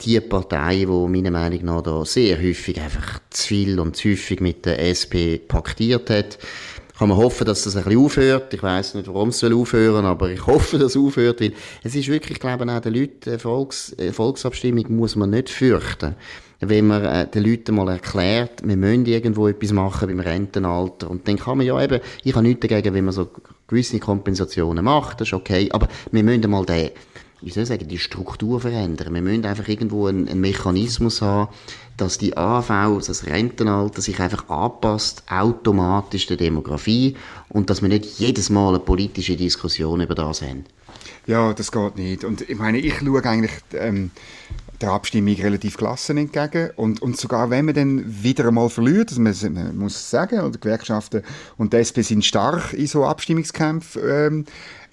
die 0.00 0.20
Partei, 0.20 0.78
die 0.78 0.86
meiner 0.86 1.30
Meinung 1.30 1.64
nach 1.64 1.82
da 1.82 2.04
sehr 2.04 2.38
häufig 2.38 2.80
einfach 2.80 3.20
zu 3.30 3.48
viel 3.48 3.78
und 3.78 3.96
zu 3.96 4.08
häufig 4.08 4.40
mit 4.40 4.64
der 4.66 4.80
SP 4.82 5.38
paktiert 5.38 6.10
hat 6.10 6.38
kann 7.02 7.08
man 7.08 7.18
hoffen, 7.18 7.44
dass 7.44 7.64
das 7.64 7.74
ein 7.74 7.82
bisschen 7.82 7.98
aufhört. 7.98 8.54
Ich 8.54 8.62
weiß 8.62 8.94
nicht, 8.94 9.08
warum 9.08 9.30
es 9.30 9.40
soll 9.40 9.52
aufhören, 9.54 10.04
aber 10.04 10.30
ich 10.30 10.46
hoffe, 10.46 10.78
dass 10.78 10.94
es 10.94 10.96
aufhört, 10.96 11.40
weil 11.40 11.52
es 11.82 11.96
ist 11.96 12.06
wirklich, 12.06 12.36
ich 12.36 12.40
glaube 12.40 12.64
auch 12.72 12.80
den 12.80 12.94
Leuten, 12.94 13.40
Volks, 13.40 13.96
Volksabstimmung 14.12 14.84
muss 14.96 15.16
man 15.16 15.30
nicht 15.30 15.50
fürchten 15.50 16.14
wenn 16.64 16.86
man 16.86 17.04
äh, 17.04 17.26
den 17.26 17.42
Leuten 17.42 17.74
mal 17.74 17.88
erklärt, 17.88 18.62
wir 18.64 18.76
müssen 18.76 19.04
irgendwo 19.06 19.48
etwas 19.48 19.72
machen 19.72 20.06
beim 20.06 20.20
Rentenalter. 20.20 21.10
Und 21.10 21.26
dann 21.26 21.36
kann 21.36 21.58
man 21.58 21.66
ja 21.66 21.82
eben, 21.82 22.00
ich 22.22 22.36
habe 22.36 22.46
nichts 22.46 22.68
dagegen, 22.68 22.94
wenn 22.94 23.04
man 23.04 23.12
so 23.12 23.30
gewisse 23.66 23.98
Kompensationen 23.98 24.84
macht, 24.84 25.20
das 25.20 25.26
ist 25.26 25.34
okay, 25.34 25.68
aber 25.72 25.88
wir 26.12 26.22
müssen 26.22 26.48
mal 26.48 26.64
den, 26.64 26.90
wie 27.42 27.50
soll 27.50 27.64
ich 27.64 27.68
sagen, 27.68 27.88
die 27.88 27.98
Struktur 27.98 28.60
verändern. 28.60 29.14
Wir 29.14 29.22
müssen 29.22 29.44
einfach 29.44 29.68
irgendwo 29.68 30.06
einen, 30.06 30.28
einen 30.28 30.40
Mechanismus 30.40 31.22
haben, 31.22 31.52
dass 31.96 32.18
die 32.18 32.36
AV, 32.36 32.70
also 32.70 33.08
das 33.08 33.26
Rentenalter 33.26 34.00
sich 34.00 34.20
einfach 34.20 34.48
anpasst, 34.48 35.24
automatisch 35.28 36.26
der 36.26 36.36
Demografie 36.36 37.16
und 37.48 37.70
dass 37.70 37.82
wir 37.82 37.88
nicht 37.88 38.18
jedes 38.18 38.50
Mal 38.50 38.70
eine 38.70 38.78
politische 38.78 39.36
Diskussion 39.36 40.00
über 40.00 40.14
das 40.14 40.42
haben. 40.42 40.64
Ja, 41.26 41.52
das 41.52 41.70
geht 41.70 41.96
nicht. 41.96 42.24
Und 42.24 42.48
ich 42.48 42.58
meine, 42.58 42.78
ich 42.78 42.98
schaue 42.98 43.24
eigentlich 43.24 43.52
ähm, 43.74 44.10
der 44.82 44.90
Abstimmung 44.90 45.34
relativ 45.34 45.76
gelassen 45.76 46.18
entgegen. 46.18 46.70
Und, 46.76 47.00
und 47.00 47.16
sogar 47.16 47.50
wenn 47.50 47.64
man 47.64 47.74
dann 47.74 48.22
wieder 48.22 48.48
einmal 48.48 48.68
verliert, 48.68 49.10
also 49.10 49.22
man, 49.22 49.34
man 49.52 49.76
muss 49.76 50.10
sagen, 50.10 50.40
oder 50.40 50.58
Gewerkschaften 50.58 51.22
und 51.56 51.72
die 51.72 51.78
SP 51.78 52.02
sind 52.02 52.24
stark 52.24 52.72
in 52.72 52.86
so 52.86 53.04
Abstimmungskämpfen, 53.04 54.02
ähm, 54.04 54.44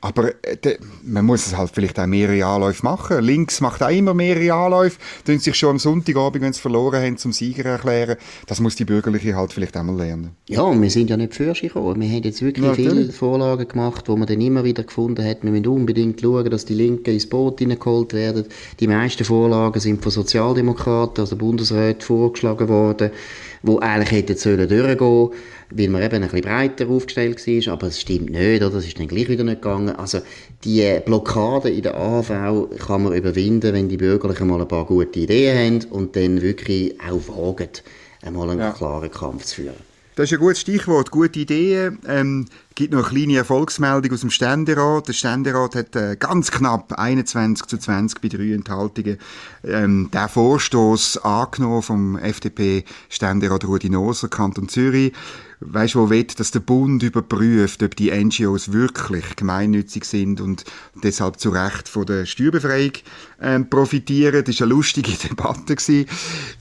aber 0.01 0.31
äh, 0.43 0.77
man 1.03 1.25
muss 1.25 1.47
es 1.47 1.57
halt 1.57 1.71
vielleicht 1.73 1.99
auch 1.99 2.07
mehrere 2.07 2.45
Anläufe 2.45 2.83
machen. 2.83 3.23
Links 3.23 3.61
macht 3.61 3.83
auch 3.83 3.89
immer 3.89 4.13
mehrere 4.13 4.53
Anläufe, 4.53 4.97
tun 5.25 5.39
sich 5.39 5.55
schon 5.55 5.71
am 5.71 5.79
Sonntagabend, 5.79 6.43
wenn 6.43 6.53
sie 6.53 6.61
verloren 6.61 7.01
haben, 7.01 7.17
zum 7.17 7.33
Sieger 7.33 7.65
erklären. 7.65 8.17
Das 8.47 8.59
muss 8.59 8.75
die 8.75 8.85
Bürgerliche 8.85 9.35
halt 9.35 9.53
vielleicht 9.53 9.75
auch 9.77 9.83
mal 9.83 9.95
lernen. 9.95 10.31
Ja, 10.47 10.69
wir 10.79 10.89
sind 10.89 11.09
ja 11.09 11.17
nicht 11.17 11.33
für 11.33 11.53
gekommen. 11.53 11.99
Wir 11.99 12.09
haben 12.09 12.23
jetzt 12.23 12.41
wirklich 12.41 12.65
ja, 12.65 12.73
viele 12.73 13.11
Vorlagen 13.11 13.67
gemacht, 13.67 14.07
wo 14.07 14.15
man 14.15 14.27
dann 14.27 14.41
immer 14.41 14.63
wieder 14.63 14.83
gefunden 14.83 15.25
hat, 15.25 15.43
wir 15.43 15.51
müssen 15.51 15.67
unbedingt 15.67 16.21
schauen, 16.21 16.49
dass 16.49 16.65
die 16.65 16.73
Linken 16.73 17.13
ins 17.13 17.27
Boot 17.27 17.59
hineingeholt 17.59 18.13
werden. 18.13 18.45
Die 18.79 18.87
meisten 18.87 19.25
Vorlagen 19.25 19.79
sind 19.79 20.01
von 20.01 20.11
Sozialdemokraten, 20.11 21.21
also 21.21 21.35
Bundesräten, 21.35 22.01
vorgeschlagen 22.01 22.69
worden, 22.69 23.11
wo 23.61 23.79
eigentlich 23.79 24.11
hätten 24.11 24.37
sollen 24.37 24.67
durchgehen 24.67 25.29
weil 25.71 25.89
man 25.89 26.01
eben 26.01 26.15
ein 26.15 26.21
bisschen 26.21 26.41
breiter 26.41 26.87
aufgestellt 26.87 27.45
war, 27.45 27.73
aber 27.73 27.87
es 27.87 28.01
stimmt 28.01 28.31
nicht, 28.31 28.61
oder? 28.61 28.71
Das 28.71 28.85
ist 28.85 28.99
dann 28.99 29.07
gleich 29.07 29.29
wieder 29.29 29.43
nicht 29.43 29.61
gegangen. 29.61 29.95
Also, 29.95 30.19
die 30.63 30.99
Blockade 31.05 31.69
in 31.69 31.83
der 31.83 31.95
AV 31.95 32.69
kann 32.79 33.03
man 33.03 33.13
überwinden, 33.13 33.73
wenn 33.73 33.87
die 33.87 33.97
Bürgerlichen 33.97 34.47
mal 34.47 34.61
ein 34.61 34.67
paar 34.67 34.85
gute 34.85 35.19
Ideen 35.19 35.83
haben 35.83 35.91
und 35.91 36.15
dann 36.15 36.41
wirklich 36.41 36.95
auch 37.01 37.27
wagen, 37.27 37.69
einmal 38.23 38.49
einen 38.49 38.59
ja. 38.59 38.71
klaren 38.71 39.11
Kampf 39.11 39.45
zu 39.45 39.55
führen. 39.55 39.89
Das 40.15 40.29
ist 40.29 40.33
ein 40.33 40.39
gutes 40.39 40.59
Stichwort, 40.61 41.11
gute 41.11 41.39
Ideen. 41.39 41.99
Ähm, 42.07 42.45
gibt 42.79 42.93
noch 42.93 43.09
eine 43.09 43.19
kleine 43.19 43.35
Erfolgsmeldung 43.39 44.13
aus 44.13 44.21
dem 44.21 44.29
Ständerat. 44.29 45.09
Der 45.09 45.13
Ständerat 45.13 45.75
hat 45.75 45.97
äh, 45.97 46.15
ganz 46.17 46.49
knapp 46.49 46.93
21 46.93 47.67
zu 47.67 47.77
20 47.77 48.21
bei 48.21 48.29
drei 48.29 48.53
Enthaltungen 48.53 49.17
ähm, 49.65 50.09
der 50.13 50.29
Vorstoß 50.29 51.17
angenommen 51.17 51.81
vom 51.81 52.17
FDP-Ständerat 52.17 53.65
Rudi 53.65 53.89
Noser, 53.89 54.29
Kanton 54.29 54.69
Zürich 54.69 55.11
weißt 55.61 55.95
du, 55.95 55.99
wo 55.99 56.09
will, 56.09 56.23
dass 56.23 56.51
der 56.51 56.61
Bund 56.61 57.03
überprüft, 57.03 57.83
ob 57.83 57.95
die 57.95 58.11
NGOs 58.11 58.71
wirklich 58.71 59.35
gemeinnützig 59.35 60.05
sind 60.05 60.39
und 60.39 60.63
deshalb 61.03 61.39
zu 61.39 61.49
Recht 61.49 61.89
von 61.89 62.05
der 62.05 62.25
Steuerbefreiung 62.25 62.93
ähm, 63.41 63.69
profitieren. 63.69 64.43
Das 64.43 64.59
war 64.59 64.67
eine 64.67 64.73
lustige 64.73 65.11
Debatte, 65.29 65.75
gewesen, 65.75 66.05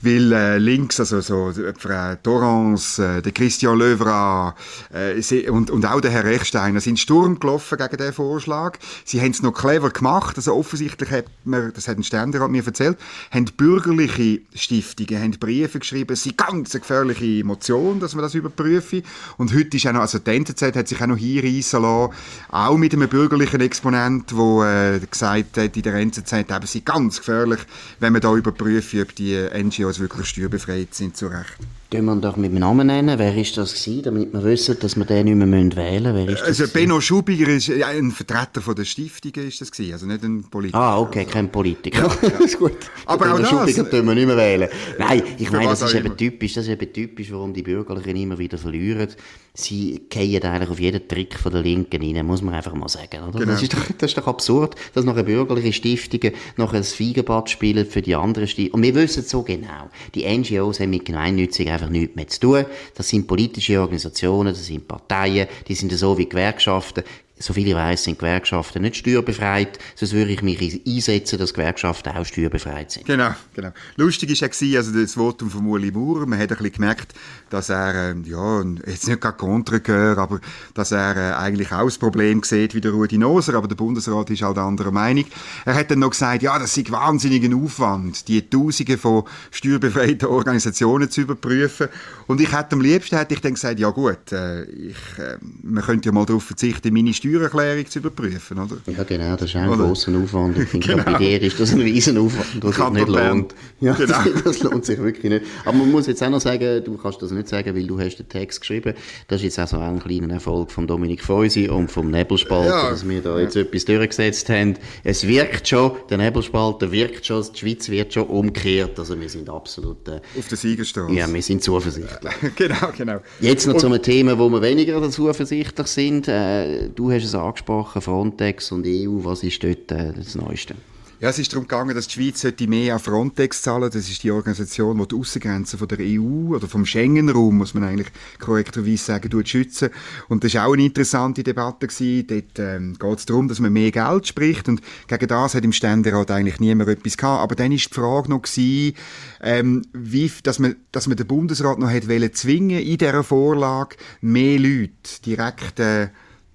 weil 0.01 0.33
äh, 0.33 0.57
links, 0.57 0.99
also 0.99 1.21
so 1.21 1.49
äh, 1.49 1.73
Frau 1.77 2.15
Torrance, 2.15 3.03
äh, 3.03 3.21
der 3.21 3.31
Christian 3.31 3.77
Löwra 3.77 4.55
äh, 4.93 5.49
und, 5.49 5.69
und 5.71 5.85
auch 5.85 6.01
der 6.01 6.08
Herr 6.09 6.23
Rechsteiner 6.23 6.81
sind 6.81 6.99
Sturm 6.99 7.39
gelaufen 7.39 7.77
gegen 7.77 7.97
diesen 7.97 8.13
Vorschlag. 8.13 8.79
Sie 9.05 9.21
haben 9.21 9.31
es 9.31 9.41
noch 9.41 9.53
clever 9.53 9.91
gemacht, 9.91 10.35
also 10.37 10.55
offensichtlich 10.55 11.11
hat 11.11 11.25
man, 11.43 11.71
das 11.73 11.87
hat 11.87 11.97
ein 11.97 12.03
Ständerat 12.03 12.49
mir 12.49 12.65
erzählt, 12.65 12.97
haben 13.31 13.45
bürgerliche 13.45 14.41
Stiftungen 14.53 15.21
haben 15.21 15.31
Briefe 15.31 15.79
geschrieben, 15.79 16.13
es 16.13 16.25
eine 16.25 16.33
ganz 16.33 16.71
gefährliche 16.71 17.43
Motion, 17.45 17.99
dass 17.99 18.15
man 18.15 18.23
das 18.23 18.33
überprüft 18.33 18.79
Höfe. 18.79 19.03
Und 19.37 19.53
heute 19.53 19.77
ist 19.77 19.87
auch 19.87 19.93
noch, 19.93 20.01
also 20.01 20.19
die 20.19 20.31
NZZ 20.31 20.75
hat 20.75 20.87
sich 20.87 21.01
auch 21.01 21.07
noch 21.07 21.17
hinreissen 21.17 21.81
lassen, 21.81 22.13
auch 22.49 22.77
mit 22.77 22.93
einem 22.93 23.09
bürgerlichen 23.09 23.61
Exponent, 23.61 24.31
der 24.31 24.95
äh, 24.95 25.05
gesagt 25.05 25.57
hat, 25.57 25.75
in 25.75 25.83
der 25.83 25.93
NZZ, 25.95 26.33
eben 26.33 26.65
sie 26.65 26.81
ganz 26.81 27.17
gefährlich, 27.19 27.59
wenn 27.99 28.13
man 28.13 28.21
da 28.21 28.35
überprüft, 28.35 28.95
ob 28.95 29.15
die 29.15 29.47
NGOs 29.53 29.99
wirklich 29.99 30.27
steuerbefreit 30.27 30.93
sind, 30.93 31.17
zu 31.17 31.27
Recht. 31.27 31.57
Können 31.91 32.05
wir 32.05 32.15
doch 32.17 32.37
mit 32.37 32.51
dem 32.51 32.59
Namen 32.59 32.85
nennen? 32.85 33.17
Wer 33.17 33.35
ist 33.35 33.57
das 33.57 33.73
gewesen, 33.73 34.03
damit 34.03 34.31
wir 34.31 34.43
wissen, 34.43 34.77
dass 34.79 34.95
wir 34.95 35.05
den 35.05 35.25
nicht 35.25 35.35
mehr 35.35 35.75
wählen 35.75 36.13
müssen? 36.13 36.27
Wer 36.27 36.35
ist 36.35 36.43
also 36.43 36.67
Benno 36.71 37.01
Schubiger 37.01 37.47
ist 37.47 37.71
ein 37.71 38.11
Vertreter 38.11 38.61
von 38.61 38.75
der 38.75 38.85
Stiftungen, 38.85 39.47
ist 39.47 39.59
das 39.59 39.71
gewesen, 39.71 39.93
also 39.93 40.05
nicht 40.05 40.23
ein 40.23 40.43
Politiker. 40.43 40.77
Ah, 40.77 40.99
okay, 40.99 41.25
kein 41.25 41.51
Politiker. 41.51 42.15
Ja, 42.21 42.29
ja. 42.29 42.37
ist 42.45 42.59
gut. 42.59 42.73
Aber 43.07 43.25
Benno 43.25 43.37
auch 43.37 43.39
das... 43.39 43.49
Schubiger 43.49 43.89
tun 43.89 44.05
wir 44.05 44.13
nicht 44.13 44.27
mehr 44.27 44.37
wählen. 44.37 44.69
Nein, 44.99 45.23
ich 45.39 45.51
meine, 45.51 45.65
das 45.65 45.81
ist 45.81 45.95
eben 45.95 46.15
typisch, 46.15 46.53
das 46.53 46.65
ist 46.65 46.73
eben 46.73 46.93
typisch, 46.93 47.31
warum 47.31 47.55
die 47.55 47.63
Bürgerlichen 47.63 48.15
immer 48.17 48.37
wieder 48.37 48.59
verlieren. 48.59 49.07
Sie 49.55 50.03
gehen 50.09 50.43
eigentlich 50.43 50.69
auf 50.69 50.79
jeden 50.79 51.07
Trick 51.07 51.39
von 51.39 51.51
der 51.51 51.63
Linken 51.63 52.01
rein, 52.01 52.23
muss 52.23 52.43
man 52.43 52.53
einfach 52.53 52.75
mal 52.75 52.87
sagen. 52.87 53.23
Oder? 53.27 53.39
Genau. 53.39 53.51
Das, 53.51 53.63
ist 53.63 53.73
doch, 53.73 53.83
das 53.97 54.11
ist 54.11 54.17
doch 54.17 54.27
absurd, 54.27 54.75
dass 54.93 55.05
noch 55.05 55.15
eine 55.15 55.23
bürgerliche 55.23 55.73
Stiftungen 55.73 56.33
noch 56.55 56.71
ein 56.73 56.83
Feigenbad 56.83 57.49
spielen 57.49 57.87
für 57.87 58.03
die 58.03 58.15
anderen 58.15 58.47
Stiftungen. 58.47 58.75
Und 58.75 58.83
wir 58.83 58.93
wissen 58.93 59.23
so 59.23 59.41
genau, 59.41 59.89
die 60.13 60.23
NGOs 60.25 60.79
haben 60.79 60.91
mit 60.91 61.03
Gemeinnützig 61.03 61.67
einfach 61.79 61.91
nichts 61.91 62.15
mehr 62.15 62.27
zu 62.27 62.39
tun. 62.39 62.65
Das 62.95 63.09
sind 63.09 63.27
politische 63.27 63.79
Organisationen, 63.79 64.53
das 64.53 64.65
sind 64.65 64.87
Parteien, 64.87 65.47
die 65.67 65.75
sind 65.75 65.91
so 65.91 66.17
wie 66.17 66.27
Gewerkschaften 66.27 67.03
soviel 67.39 67.69
ich 67.69 67.75
weiß, 67.75 68.03
sind 68.03 68.19
Gewerkschaften 68.19 68.81
nicht 68.81 68.97
steuerbefreit. 68.97 69.79
Sonst 69.95 70.13
würde 70.13 70.31
ich 70.31 70.41
mich 70.41 70.81
einsetzen, 70.85 71.39
dass 71.39 71.53
Gewerkschaften 71.53 72.15
auch 72.15 72.25
steuerbefreit 72.25 72.91
sind. 72.91 73.05
Genau, 73.05 73.31
genau. 73.55 73.71
Lustig 73.95 74.29
ist 74.31 74.41
ja 74.41 74.77
also 74.77 74.91
das 74.91 75.13
Votum 75.13 75.49
von 75.49 75.65
Uli 75.65 75.91
Maurer. 75.91 76.25
Man 76.25 76.37
hat 76.37 76.51
ein 76.51 76.57
bisschen 76.57 76.73
gemerkt, 76.73 77.13
dass 77.49 77.69
er, 77.69 78.11
ähm, 78.11 78.23
ja, 78.25 78.61
jetzt 78.85 79.07
nicht 79.07 79.21
gerade 79.21 79.37
Kontrageur, 79.37 80.17
aber 80.17 80.39
dass 80.73 80.91
er 80.91 81.15
äh, 81.15 81.33
eigentlich 81.33 81.71
auch 81.71 81.85
das 81.85 81.97
Problem 81.97 82.43
sieht 82.43 82.75
wie 82.75 82.81
der 82.81 82.91
Rudi 82.91 83.17
Noser, 83.17 83.55
aber 83.55 83.67
der 83.67 83.75
Bundesrat 83.75 84.29
ist 84.29 84.41
halt 84.41 84.57
anderer 84.57 84.91
Meinung. 84.91 85.25
Er 85.65 85.75
hat 85.75 85.91
dann 85.91 85.99
noch 85.99 86.11
gesagt, 86.11 86.43
ja, 86.43 86.59
das 86.59 86.75
ist 86.75 86.91
wahnsinnigen 86.91 87.53
Aufwand, 87.53 88.27
die 88.27 88.49
Tausende 88.49 88.97
von 88.97 89.23
steuerbefreiten 89.51 90.27
Organisationen 90.27 91.09
zu 91.09 91.21
überprüfen. 91.21 91.87
Und 92.27 92.41
ich 92.41 92.51
hätte 92.51 92.73
am 92.73 92.81
liebsten 92.81 93.17
hätte 93.17 93.33
ich 93.33 93.41
dann 93.41 93.53
gesagt, 93.53 93.79
ja 93.79 93.89
gut, 93.89 94.31
äh, 94.31 94.63
ich, 94.63 95.19
äh, 95.19 95.37
man 95.63 95.83
könnte 95.83 96.09
ja 96.09 96.13
mal 96.13 96.25
darauf 96.25 96.43
verzichten, 96.43 96.93
meine 96.93 97.13
Steuern 97.13 97.28
Steuererklärung 97.29 97.85
zu 97.85 97.99
überprüfen, 97.99 98.59
oder? 98.59 98.77
Ja, 98.87 99.03
genau, 99.03 99.35
das 99.35 99.49
ist 99.49 99.55
auch 99.55 99.61
ein 99.61 99.71
großer 99.71 100.11
Aufwand. 100.15 100.57
Ich 100.57 100.69
finde, 100.69 100.87
genau. 100.87 101.03
bei 101.03 101.17
dir 101.17 101.41
ist 101.41 101.59
das 101.59 101.73
ein 101.73 101.81
Riesenaufwand, 101.81 102.63
das 102.63 102.75
sich 102.75 102.89
nicht 102.89 103.07
lohnt. 103.07 103.55
Ja, 103.79 103.93
genau. 103.93 104.17
das 104.43 104.63
lohnt 104.63 104.85
sich 104.85 104.99
wirklich 104.99 105.31
nicht. 105.31 105.45
Aber 105.65 105.77
man 105.77 105.91
muss 105.91 106.07
jetzt 106.07 106.23
auch 106.23 106.29
noch 106.29 106.41
sagen, 106.41 106.83
du 106.83 106.97
kannst 106.97 107.21
das 107.21 107.31
nicht 107.31 107.47
sagen, 107.47 107.75
weil 107.75 107.85
du 107.85 107.99
hast 107.99 108.17
den 108.17 108.27
Text 108.27 108.61
geschrieben. 108.61 108.93
Das 109.27 109.37
ist 109.37 109.43
jetzt 109.43 109.59
auch 109.59 109.67
so 109.67 109.79
ein 109.79 109.99
kleiner 109.99 110.33
Erfolg 110.33 110.71
von 110.71 110.87
Dominik 110.87 111.23
Feusi 111.23 111.69
und 111.69 111.91
vom 111.91 112.09
Nebelspalter, 112.11 112.69
ja. 112.69 112.89
dass 112.89 113.07
wir 113.07 113.21
da 113.21 113.39
jetzt 113.39 113.55
ja. 113.55 113.61
etwas 113.61 113.85
durchgesetzt 113.85 114.49
haben. 114.49 114.75
Es 115.03 115.27
wirkt 115.27 115.67
schon, 115.67 115.91
der 116.09 116.17
Nebelspalter 116.17 116.91
wirkt 116.91 117.25
schon, 117.25 117.45
die 117.53 117.59
Schweiz 117.59 117.89
wird 117.89 118.13
schon 118.13 118.23
umgekehrt. 118.23 118.99
Also 118.99 119.19
wir 119.19 119.29
sind 119.29 119.49
absolut... 119.49 120.07
Äh, 120.07 120.21
Auf 120.37 120.47
der 120.47 120.57
Siegerstraße. 120.57 121.13
Ja, 121.13 121.31
wir 121.31 121.41
sind 121.41 121.63
zuversichtlich. 121.63 122.33
genau, 122.55 122.91
genau. 122.97 123.19
Jetzt 123.39 123.67
noch 123.67 123.75
und, 123.75 123.79
zu 123.79 123.87
einem 123.87 124.01
Thema, 124.01 124.37
wo 124.37 124.49
wir 124.49 124.61
weniger 124.61 125.09
zuversichtlich 125.09 125.87
sind. 125.87 126.27
Äh, 126.27 126.89
du 126.89 127.11
hast 127.11 127.18
hast 127.19 127.25
es 127.25 127.35
angesprochen, 127.35 128.01
Frontex 128.01 128.71
und 128.71 128.85
EU, 128.85 129.23
was 129.23 129.43
ist 129.43 129.63
dort 129.63 129.91
äh, 129.91 130.13
das 130.13 130.35
Neueste? 130.35 130.75
Ja, 131.21 131.27
es 131.27 131.37
ist 131.37 131.51
darum 131.51 131.67
gegangen, 131.67 131.93
dass 131.93 132.07
die 132.07 132.13
Schweiz 132.13 132.39
sollte 132.39 132.65
mehr 132.65 132.93
an 132.93 132.99
Frontex 133.01 133.61
zahlen. 133.61 133.89
Das 133.91 134.09
ist 134.09 134.23
die 134.23 134.31
Organisation, 134.31 134.97
die 134.97 135.07
die 135.09 135.15
Aussengrenzen 135.15 135.77
von 135.77 135.89
der 135.89 135.97
EU 135.99 136.55
oder 136.55 136.65
vom 136.65 136.85
Schengen-Raum, 136.85 137.57
muss 137.57 137.73
man 137.73 137.83
eigentlich 137.83 138.07
korrekterweise 138.39 139.03
sagen, 139.03 139.45
schützen. 139.45 139.89
Und 140.29 140.45
das 140.45 140.53
war 140.53 140.67
auch 140.67 140.73
eine 140.73 140.85
interessante 140.85 141.43
Debatte 141.43 141.87
gewesen. 141.87 142.25
Dort 142.25 142.59
ähm, 142.59 142.95
geht 142.97 143.17
es 143.17 143.25
darum, 143.25 143.49
dass 143.49 143.59
man 143.59 143.73
mehr 143.73 143.91
Geld 143.91 144.27
spricht 144.27 144.69
und 144.69 144.81
gegen 145.07 145.27
das 145.27 145.55
hat 145.55 145.65
im 145.65 145.73
Ständerat 145.73 146.31
eigentlich 146.31 146.61
niemand 146.61 146.89
etwas 146.89 147.17
gehabt. 147.17 147.43
Aber 147.43 147.55
dann 147.55 147.73
ist 147.73 147.89
die 147.89 147.95
Frage 147.95 148.29
noch 148.29 148.43
gewesen, 148.43 148.95
ähm, 149.41 149.81
wie, 149.91 150.31
dass 150.43 150.59
man, 150.59 150.77
dass 150.93 151.07
man 151.07 151.17
den 151.17 151.27
Bundesrat 151.27 151.79
noch 151.79 151.89
hat 151.89 152.07
wollen 152.07 152.31
zwingen, 152.31 152.79
in 152.79 152.97
dieser 152.97 153.25
Vorlage 153.25 153.97
mehr 154.21 154.57
Leute 154.57 155.21
direkt 155.25 155.81
äh, 155.81 156.07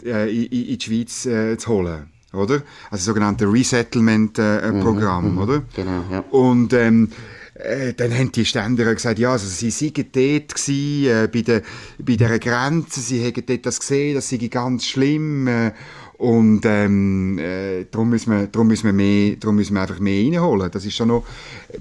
äh, 0.03 0.31
in, 0.31 0.51
in, 0.51 0.79
die 0.79 0.85
Schweiz 0.85 1.27
äh, 1.27 1.57
zu 1.57 1.71
holen. 1.71 2.11
Oder? 2.33 2.63
Also 2.91 3.05
sogenannte 3.13 3.51
Resettlement-Programm, 3.51 5.27
äh, 5.27 5.31
mhm, 5.31 5.39
oder? 5.39 5.63
Genau, 5.75 6.05
ja. 6.11 6.25
Und 6.31 6.73
ähm, 6.73 7.11
äh, 7.55 7.95
dann 7.95 8.13
haben 8.13 8.33
die 8.33 8.45
Ständer 8.45 8.93
gesagt, 8.93 9.19
ja, 9.19 9.33
also 9.33 9.47
sie 9.47 9.71
seien 9.71 9.93
dort 9.95 10.55
gewesen, 10.55 11.07
äh, 11.07 11.29
bei, 11.33 11.43
der, 11.43 11.63
bei 11.99 12.17
dieser 12.17 12.39
Grenze, 12.39 13.01
sie 13.01 13.21
hätten 13.21 13.45
dort 13.47 13.67
das 13.67 13.79
gesehen, 13.79 14.17
das 14.17 14.29
sei 14.29 14.39
ganz 14.49 14.87
schlimm. 14.87 15.47
Äh, 15.47 15.73
und 16.17 16.63
ähm, 16.65 17.39
äh, 17.39 17.87
darum, 17.91 18.11
müssen 18.11 18.33
wir, 18.33 18.47
darum, 18.47 18.69
müssen 18.69 18.87
wir 18.87 18.93
mehr, 18.93 19.37
darum 19.37 19.57
müssen 19.57 19.75
wir 19.75 19.83
einfach 19.83 19.99
mehr 19.99 20.25
reinholen. 20.25 20.71
Das 20.71 20.85
ist 20.85 20.95
schon 20.95 21.09
noch 21.09 21.25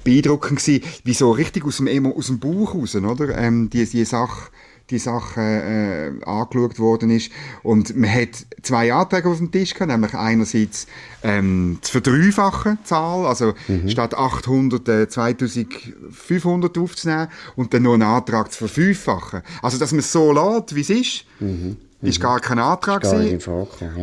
beeindruckend 0.03 0.59
gewesen, 0.59 0.83
wie 1.03 1.13
so 1.13 1.31
richtig 1.31 1.65
aus 1.65 1.77
dem, 1.77 2.05
aus 2.05 2.27
dem 2.27 2.39
Bauch 2.39 2.73
raus, 2.75 2.95
oder? 2.95 3.37
Ähm, 3.37 3.69
die, 3.69 3.85
die 3.85 4.05
Sache 4.05 4.49
die 4.93 4.99
Sachen 4.99 5.43
äh, 5.43 6.11
angeschaut 6.25 6.79
worden 6.79 7.09
ist. 7.09 7.31
Und 7.63 7.97
man 7.97 8.13
hat 8.13 8.45
zwei 8.61 8.93
Anträge 8.93 9.27
auf 9.27 9.37
dem 9.37 9.51
Tisch 9.51 9.73
gehabt, 9.73 9.91
nämlich 9.91 10.13
einerseits 10.13 10.87
ähm, 11.23 11.79
die 11.85 11.91
verdreifache 11.91 12.77
Zahl, 12.83 13.25
also 13.25 13.53
mhm. 13.67 13.89
statt 13.89 14.13
800 14.13 14.87
äh, 14.87 15.09
2500 15.09 16.77
aufzunehmen 16.77 17.27
und 17.55 17.73
dann 17.73 17.83
noch 17.83 17.93
einen 17.93 18.03
Antrag 18.03 18.51
zu 18.51 18.59
verfünffachen. 18.59 19.41
Also, 19.61 19.77
dass 19.79 19.91
man 19.91 19.99
es 19.99 20.11
so 20.11 20.31
lässt, 20.31 20.75
wie 20.75 20.81
es 20.81 20.89
ist, 20.89 21.25
mhm 21.39 21.77
ist 22.03 22.19
gar 22.19 22.39
kein 22.39 22.59
Antrag 22.59 23.01
gar 23.03 23.21
ja. 23.21 23.37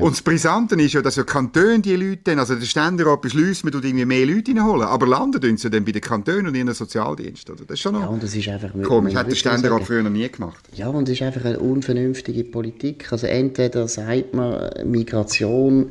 Und 0.01 0.13
das 0.13 0.23
Brisante 0.23 0.75
ist 0.77 0.95
ja, 0.95 1.03
dass 1.03 1.17
ja 1.17 1.25
Kantone 1.25 1.81
die 1.81 1.97
Leute, 1.97 2.39
also 2.39 2.55
der 2.55 2.67
Ständerat 2.67 3.21
beschließt, 3.21 3.65
man 3.65 3.73
tut 3.73 3.85
irgendwie 3.85 4.05
mehr 4.05 4.27
Leute 4.27 4.53
reinholen, 4.53 4.87
aber 4.87 5.07
landen 5.07 5.41
tun 5.41 5.57
sie 5.57 5.71
dann 5.71 5.85
bei 5.85 5.93
den 5.93 6.01
Kantonen 6.01 6.49
und 6.49 6.55
ihren 6.55 6.73
Sozialdiensten. 6.73 7.57
Das 7.57 7.75
ist 7.75 7.81
schon 7.81 7.93
noch 7.93 8.03
ja, 8.03 8.07
und 8.07 8.23
das 8.23 8.35
ist 8.35 8.49
einfach, 8.49 8.71
komisch. 8.83 9.15
Hat 9.15 9.31
der 9.31 9.37
Ständerat 9.37 9.83
früher 9.85 10.03
noch 10.03 10.11
nie 10.11 10.29
gemacht. 10.29 10.69
Ja, 10.75 10.89
und 10.89 11.09
es 11.09 11.15
ist 11.15 11.23
einfach 11.23 11.45
eine 11.45 11.59
unvernünftige 11.59 12.45
Politik. 12.45 13.13
Also 13.13 13.27
entweder 13.27 13.87
sagt 13.89 14.35
man 14.35 14.71
Migration, 14.85 15.91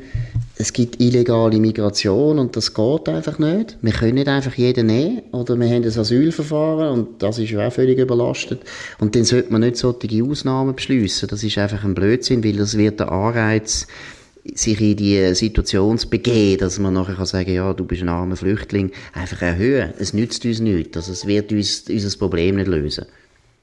es 0.62 0.74
gibt 0.74 1.00
illegale 1.00 1.58
Migration 1.58 2.38
und 2.38 2.58
das 2.58 2.74
geht 2.74 3.08
einfach 3.08 3.40
nicht. 3.40 3.78
Wir 3.82 3.94
können 3.94 4.16
nicht 4.16 4.28
einfach 4.28 4.54
jeden 4.56 4.88
nehmen 4.88 5.22
oder 5.32 5.58
wir 5.58 5.68
haben 5.68 5.84
ein 5.84 5.86
Asylverfahren 5.86 7.00
und 7.00 7.24
das 7.24 7.40
ist 7.40 7.52
ja 7.52 7.66
auch 7.66 7.72
völlig 7.72 7.98
überlastet. 7.98 8.64
Und 9.00 9.16
dann 9.16 9.24
sollte 9.24 9.54
man 9.54 9.62
nicht 9.62 9.78
solche 9.78 10.22
Ausnahmen 10.22 10.76
beschließen. 10.76 11.30
Das 11.30 11.46
ist 11.46 11.58
einfach 11.58 11.86
ein 11.86 11.96
Blödsinn, 11.96 12.44
weil 12.44 12.58
das 12.58 12.78
wird 12.78 13.00
der 13.00 13.10
Anreiz, 13.10 13.88
sich 14.54 14.82
in 14.82 14.98
die 14.98 15.34
Situation 15.34 15.98
zu 15.98 16.10
begeben, 16.10 16.60
dass 16.60 16.78
man 16.78 16.94
nachher 16.94 17.16
kann 17.16 17.26
sagen, 17.26 17.54
ja, 17.54 17.74
du 17.74 17.86
bist 17.86 18.02
ein 18.02 18.10
armer 18.10 18.36
Flüchtling, 18.36 18.92
einfach 19.14 19.42
erhöhen. 19.42 19.94
Es 19.98 20.14
nützt 20.14 20.44
uns 20.44 20.60
nichts. 20.60 20.98
Also 20.98 21.14
es 21.14 21.26
wird 21.26 21.54
uns 21.54 21.86
unser 21.88 22.18
Problem 22.18 22.56
nicht 22.58 22.68
lösen. 22.68 23.06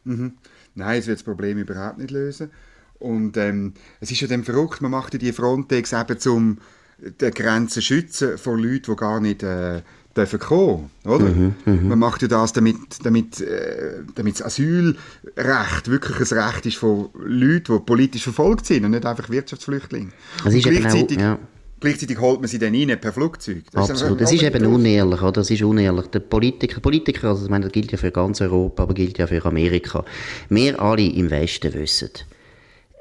Mhm. 0.04 0.32
Nein, 0.74 0.98
es 0.98 1.06
wird 1.06 1.18
das 1.18 1.24
Problem 1.24 1.58
überhaupt 1.58 1.98
nicht 1.98 2.10
lösen. 2.10 2.50
Und 2.98 3.36
ähm, 3.36 3.74
es 4.00 4.10
ist 4.10 4.22
ja 4.22 4.28
dann 4.28 4.44
verrückt, 4.44 4.80
man 4.80 4.92
macht 4.92 5.12
ja 5.12 5.18
die 5.18 5.32
Frontex 5.32 5.92
eben 5.92 6.18
zum 6.18 6.58
die 6.98 7.30
Grenzen 7.30 7.82
schützen 7.82 8.38
vor 8.38 8.56
Leuten, 8.58 8.92
die 8.92 8.96
gar 8.96 9.20
nicht 9.20 9.42
äh, 9.42 9.82
dürfen 10.16 10.38
kommen, 10.38 10.90
oder? 11.04 11.26
Mhm, 11.26 11.54
mhm, 11.64 11.88
Man 11.88 11.98
macht 11.98 12.22
ja 12.22 12.28
das, 12.28 12.52
damit, 12.52 12.76
damit, 13.04 13.40
äh, 13.40 14.02
damit 14.14 14.40
das 14.40 14.46
Asylrecht 14.46 15.88
wirklich 15.88 16.32
ein 16.32 16.38
Recht 16.38 16.66
ist 16.66 16.76
von 16.78 17.10
Leuten, 17.14 17.74
die 17.74 17.80
politisch 17.84 18.22
verfolgt 18.22 18.66
sind 18.66 18.84
und 18.84 18.92
nicht 18.92 19.04
einfach 19.04 19.28
Wirtschaftsflüchtlinge. 19.28 20.12
Das 20.42 20.54
ist 20.54 20.64
gleichzeitig, 20.64 21.18
auch, 21.18 21.22
ja. 21.22 21.38
Gleichzeitig 21.78 22.18
holt 22.18 22.40
man 22.40 22.48
sie 22.48 22.58
dann 22.58 22.74
rein 22.74 22.98
per 22.98 23.12
Flugzeug. 23.12 23.64
Das 23.70 23.90
Absolut. 23.90 24.18
Ist 24.20 24.32
das 24.32 24.32
ist 24.32 24.42
eben 24.42 24.64
unehrlich, 24.64 25.20
oder? 25.20 25.32
Das 25.32 25.50
ist 25.50 25.62
unehrlich. 25.62 26.06
Der 26.06 26.20
Politiker, 26.20 26.80
Politiker, 26.80 27.28
also 27.28 27.44
ich 27.44 27.50
meine, 27.50 27.66
das 27.66 27.72
gilt 27.72 27.92
ja 27.92 27.98
für 27.98 28.10
ganz 28.10 28.40
Europa, 28.40 28.84
aber 28.84 28.94
gilt 28.94 29.18
ja 29.18 29.26
für 29.26 29.44
Amerika. 29.44 30.02
Wir 30.48 30.80
alle 30.80 31.06
im 31.06 31.30
Westen 31.30 31.74
wissen, 31.74 32.10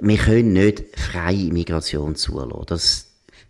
wir 0.01 0.17
können 0.17 0.51
nicht 0.51 0.83
freie 0.97 1.53
Migration 1.53 2.15
zulassen. 2.15 2.65
Das, 2.67 3.04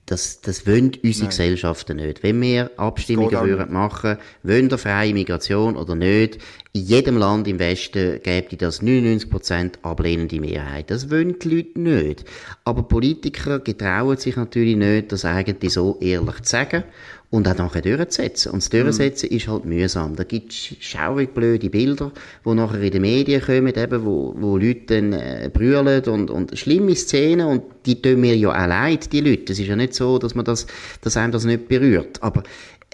das, 0.05 0.41
das 0.41 0.67
wollen 0.67 0.91
unsere 1.03 1.25
Nein. 1.25 1.29
Gesellschaften 1.29 1.97
nicht. 1.97 2.21
Wenn 2.21 2.41
wir 2.41 2.71
Abstimmungen 2.77 3.31
würden 3.31 3.73
machen, 3.73 4.17
wollen 4.43 4.69
wir 4.69 4.77
freie 4.77 5.13
Migration 5.13 5.75
oder 5.75 5.95
nicht, 5.95 6.37
in 6.75 6.81
jedem 6.81 7.15
Land 7.15 7.47
im 7.47 7.57
Westen 7.57 8.19
gäbe 8.21 8.57
das 8.57 8.81
99% 8.81 9.75
ablehnende 9.81 10.41
Mehrheit. 10.41 10.91
Das 10.91 11.09
wollen 11.09 11.39
die 11.39 11.47
Leute 11.47 11.79
nicht. 11.79 12.25
Aber 12.65 12.83
Politiker 12.83 13.59
getrauen 13.59 14.17
sich 14.17 14.35
natürlich 14.35 14.75
nicht, 14.75 15.13
das 15.13 15.23
eigentlich 15.23 15.71
so 15.71 15.97
ehrlich 16.01 16.41
zu 16.41 16.49
sagen 16.49 16.83
und 17.29 17.47
auch 17.47 17.57
nachher 17.57 17.81
durchzusetzen. 17.81 18.51
Und 18.51 18.61
das 18.61 18.69
Durchsetzen 18.69 19.29
mhm. 19.29 19.37
ist 19.37 19.47
halt 19.47 19.63
mühsam. 19.63 20.15
Da 20.17 20.25
gibt 20.25 20.51
es 20.51 20.75
schaurig 20.81 21.33
blöde 21.33 21.69
Bilder, 21.69 22.11
die 22.45 22.53
nachher 22.53 22.81
in 22.81 22.91
den 22.91 23.01
Medien 23.01 23.41
kommen, 23.41 23.73
eben, 23.73 24.05
wo, 24.05 24.35
wo 24.37 24.57
Leute 24.57 25.01
dann 25.01 25.13
äh, 25.13 25.49
brüllen 25.53 26.03
und, 26.03 26.29
und 26.29 26.59
schlimme 26.59 26.95
Szenen 26.95 27.47
und 27.47 27.63
die 27.85 28.01
tun 28.01 28.19
mir 28.19 28.35
ja 28.35 28.49
auch 28.49 28.67
leid, 28.67 29.13
die 29.13 29.21
Leute. 29.21 29.53
Es 29.53 29.59
ist 29.59 29.67
ja 29.67 29.77
nicht 29.77 29.93
so, 29.93 30.17
dass 30.17 30.35
man 30.35 30.43
das, 30.43 30.67
dass 31.01 31.15
einem 31.15 31.31
das 31.31 31.45
nicht 31.45 31.69
berührt. 31.69 32.21
Aber 32.21 32.43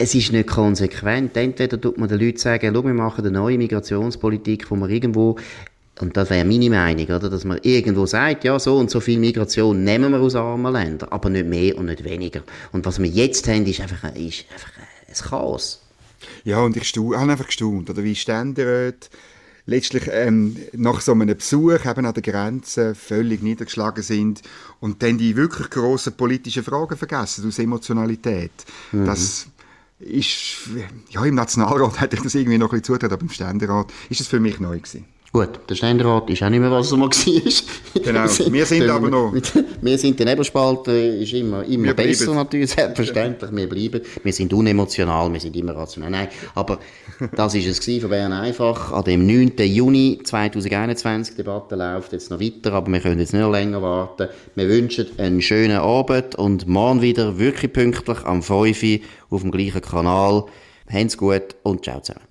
es 0.01 0.15
ist 0.15 0.31
nicht 0.31 0.47
konsequent. 0.47 1.37
Entweder 1.37 1.79
tut 1.79 1.97
man 1.97 2.09
den 2.09 2.19
Leuten 2.19 2.37
sagen, 2.37 2.73
wir 2.73 2.93
machen 2.93 3.23
eine 3.23 3.31
neue 3.31 3.57
Migrationspolitik, 3.57 4.71
wo 4.71 4.75
man 4.75 4.89
irgendwo 4.89 5.37
und 5.99 6.17
das 6.17 6.31
wäre 6.31 6.45
meine 6.45 6.69
Meinung, 6.69 7.05
oder? 7.05 7.29
dass 7.29 7.43
man 7.43 7.59
irgendwo 7.61 8.07
sagt, 8.07 8.43
ja, 8.43 8.57
so 8.57 8.77
und 8.77 8.89
so 8.89 8.99
viel 8.99 9.19
Migration 9.19 9.83
nehmen 9.83 10.11
wir 10.11 10.19
aus 10.19 10.33
armen 10.33 10.73
Ländern, 10.73 11.09
aber 11.09 11.29
nicht 11.29 11.45
mehr 11.45 11.77
und 11.77 11.85
nicht 11.85 12.03
weniger. 12.03 12.41
Und 12.71 12.87
was 12.87 12.99
wir 12.99 13.07
jetzt 13.07 13.47
haben, 13.47 13.67
ist 13.67 13.81
einfach, 13.81 14.05
ein, 14.05 14.15
ist 14.15 14.45
einfach 14.51 14.71
ein 14.79 15.29
Chaos. 15.29 15.81
Ja, 16.43 16.61
und 16.61 16.75
ich 16.75 16.91
habe 16.95 17.17
einfach 17.17 17.45
gestaunt, 17.45 17.91
oder 17.91 18.03
wie 18.03 18.15
Ständeräte 18.15 19.09
letztlich 19.67 20.09
ähm, 20.11 20.55
nach 20.73 21.01
so 21.01 21.11
einem 21.11 21.37
Besuch 21.37 21.85
eben 21.85 22.05
an 22.05 22.13
der 22.15 22.23
Grenze 22.23 22.95
völlig 22.95 23.43
niedergeschlagen 23.43 24.01
sind 24.01 24.41
und 24.79 25.03
dann 25.03 25.19
die 25.19 25.35
wirklich 25.35 25.69
grossen 25.69 26.13
politischen 26.13 26.63
Fragen 26.63 26.97
vergessen 26.97 27.47
aus 27.47 27.59
Emotionalität. 27.59 28.51
Mhm. 28.91 29.05
Das 29.05 29.47
ist, 30.01 30.69
ja, 31.09 31.23
im 31.23 31.35
Nationalrat 31.35 32.01
hätte 32.01 32.15
ich 32.15 32.21
das 32.21 32.35
irgendwie 32.35 32.57
noch 32.57 32.67
ein 32.67 32.81
bisschen 32.81 32.95
zugetraut, 32.95 33.13
aber 33.13 33.21
im 33.21 33.29
Ständerat 33.29 33.91
ist 34.09 34.21
es 34.21 34.27
für 34.27 34.39
mich 34.39 34.59
neu 34.59 34.77
gewesen. 34.77 35.05
Gut, 35.33 35.61
der 35.69 35.75
Ständerat 35.75 36.29
ist 36.29 36.43
auch 36.43 36.49
nicht 36.49 36.59
mehr, 36.59 36.69
was 36.69 36.91
er 36.91 36.97
mal 36.97 37.09
war. 37.09 38.01
Genau, 38.03 38.53
wir 38.53 38.65
sind 38.65 38.89
aber 38.89 39.09
noch... 39.09 39.33
Wir 39.81 39.97
sind 39.97 40.19
der 40.19 40.27
Nebelspalter, 40.27 40.93
ist 40.93 41.33
immer, 41.33 41.63
immer 41.63 41.95
besser 41.95 42.25
bleiben. 42.25 42.37
natürlich, 42.37 42.69
selbstverständlich, 42.69 43.49
wir 43.51 43.67
bleiben. 43.67 44.01
Wir 44.23 44.31
sind 44.31 44.53
unemotional, 44.53 45.33
wir 45.33 45.39
sind 45.39 45.55
immer 45.55 45.75
rational. 45.75 46.11
Nein, 46.11 46.27
aber 46.53 46.77
das 47.35 47.55
war 47.55 47.61
es 47.61 47.79
von 47.83 48.09
Bern 48.11 48.31
einfach. 48.31 48.91
An 48.91 49.03
dem 49.05 49.25
9. 49.25 49.53
Juni 49.57 50.19
2021, 50.23 51.33
die 51.33 51.37
Debatte 51.37 51.75
läuft 51.75 52.13
jetzt 52.13 52.29
noch 52.29 52.39
weiter, 52.39 52.73
aber 52.73 52.91
wir 52.91 52.99
können 52.99 53.19
jetzt 53.19 53.33
nicht 53.33 53.51
länger 53.51 53.81
warten. 53.81 54.27
Wir 54.53 54.69
wünschen 54.69 55.07
einen 55.17 55.41
schönen 55.41 55.77
Abend 55.77 56.35
und 56.35 56.67
morgen 56.67 57.01
wieder 57.01 57.39
wirklich 57.39 57.73
pünktlich 57.73 58.23
am 58.23 58.43
5 58.43 58.83
Uhr 58.83 58.99
auf 59.31 59.41
dem 59.41 59.49
gleichen 59.49 59.81
Kanal. 59.81 60.45
Habt's 60.91 61.17
gut 61.17 61.55
und 61.63 61.83
ciao 61.83 62.01
zusammen. 62.01 62.30